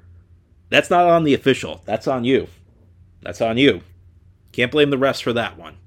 that's 0.70 0.90
not 0.90 1.06
on 1.06 1.24
the 1.24 1.34
official. 1.34 1.82
That's 1.86 2.08
on 2.08 2.24
you. 2.24 2.48
That's 3.22 3.42
on 3.42 3.58
you. 3.58 3.82
Can't 4.52 4.72
blame 4.72 4.90
the 4.90 4.98
refs 4.98 5.22
for 5.22 5.34
that 5.34 5.58
one. 5.58 5.78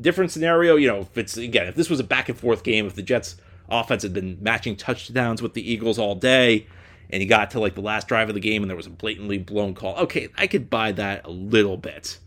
Different 0.00 0.30
scenario, 0.30 0.76
you 0.76 0.88
know, 0.88 1.00
if 1.00 1.18
it's 1.18 1.36
again, 1.36 1.66
if 1.66 1.74
this 1.74 1.90
was 1.90 2.00
a 2.00 2.04
back 2.04 2.28
and 2.28 2.38
forth 2.38 2.62
game, 2.62 2.86
if 2.86 2.94
the 2.94 3.02
Jets 3.02 3.36
offense 3.68 4.02
had 4.02 4.14
been 4.14 4.38
matching 4.40 4.76
touchdowns 4.76 5.42
with 5.42 5.54
the 5.54 5.72
Eagles 5.72 5.98
all 5.98 6.14
day, 6.14 6.66
and 7.10 7.20
he 7.20 7.26
got 7.26 7.50
to 7.50 7.60
like 7.60 7.74
the 7.74 7.80
last 7.80 8.08
drive 8.08 8.28
of 8.28 8.34
the 8.34 8.40
game 8.40 8.62
and 8.62 8.70
there 8.70 8.76
was 8.76 8.86
a 8.86 8.90
blatantly 8.90 9.38
blown 9.38 9.74
call. 9.74 9.96
Okay, 9.96 10.28
I 10.38 10.46
could 10.46 10.70
buy 10.70 10.92
that 10.92 11.26
a 11.26 11.30
little 11.30 11.76
bit. 11.76 12.18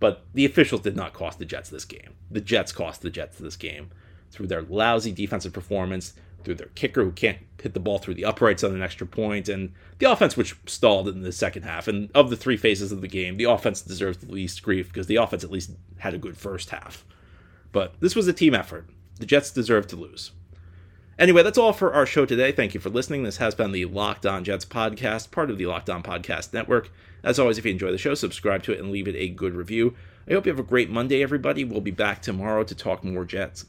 But 0.00 0.24
the 0.34 0.44
officials 0.44 0.82
did 0.82 0.96
not 0.96 1.12
cost 1.12 1.38
the 1.38 1.44
Jets 1.44 1.70
this 1.70 1.84
game. 1.84 2.14
The 2.30 2.40
Jets 2.40 2.72
cost 2.72 3.02
the 3.02 3.10
Jets 3.10 3.38
this 3.38 3.56
game 3.56 3.90
through 4.30 4.46
their 4.46 4.62
lousy 4.62 5.12
defensive 5.12 5.52
performance, 5.52 6.14
through 6.44 6.54
their 6.54 6.68
kicker 6.74 7.04
who 7.04 7.12
can't 7.12 7.38
hit 7.60 7.74
the 7.74 7.80
ball 7.80 7.98
through 7.98 8.14
the 8.14 8.24
uprights 8.24 8.62
on 8.62 8.74
an 8.74 8.82
extra 8.82 9.06
point, 9.06 9.48
and 9.48 9.72
the 9.98 10.10
offense 10.10 10.36
which 10.36 10.56
stalled 10.66 11.08
in 11.08 11.22
the 11.22 11.32
second 11.32 11.62
half. 11.62 11.88
And 11.88 12.10
of 12.14 12.30
the 12.30 12.36
three 12.36 12.56
phases 12.56 12.92
of 12.92 13.00
the 13.00 13.08
game, 13.08 13.36
the 13.36 13.44
offense 13.44 13.82
deserves 13.82 14.18
the 14.18 14.32
least 14.32 14.62
grief 14.62 14.88
because 14.88 15.06
the 15.06 15.16
offense 15.16 15.44
at 15.44 15.50
least 15.50 15.72
had 15.98 16.14
a 16.14 16.18
good 16.18 16.36
first 16.36 16.70
half. 16.70 17.04
But 17.72 17.94
this 18.00 18.16
was 18.16 18.28
a 18.28 18.32
team 18.32 18.54
effort. 18.54 18.88
The 19.18 19.26
Jets 19.26 19.50
deserve 19.50 19.86
to 19.88 19.96
lose. 19.96 20.30
Anyway, 21.18 21.42
that's 21.42 21.58
all 21.58 21.72
for 21.72 21.92
our 21.92 22.06
show 22.06 22.24
today. 22.24 22.52
Thank 22.52 22.74
you 22.74 22.80
for 22.80 22.90
listening. 22.90 23.24
This 23.24 23.38
has 23.38 23.54
been 23.54 23.72
the 23.72 23.86
Locked 23.86 24.24
On 24.24 24.44
Jets 24.44 24.64
podcast, 24.64 25.32
part 25.32 25.50
of 25.50 25.58
the 25.58 25.66
Locked 25.66 25.90
On 25.90 26.00
Podcast 26.00 26.54
Network. 26.54 26.92
As 27.24 27.40
always, 27.40 27.58
if 27.58 27.64
you 27.64 27.72
enjoy 27.72 27.90
the 27.90 27.98
show, 27.98 28.14
subscribe 28.14 28.62
to 28.62 28.72
it 28.72 28.78
and 28.78 28.92
leave 28.92 29.08
it 29.08 29.16
a 29.16 29.28
good 29.28 29.54
review. 29.54 29.96
I 30.28 30.34
hope 30.34 30.46
you 30.46 30.52
have 30.52 30.60
a 30.60 30.62
great 30.62 30.90
Monday, 30.90 31.20
everybody. 31.20 31.64
We'll 31.64 31.80
be 31.80 31.90
back 31.90 32.22
tomorrow 32.22 32.62
to 32.62 32.74
talk 32.74 33.02
more 33.02 33.24
Jets. 33.24 33.66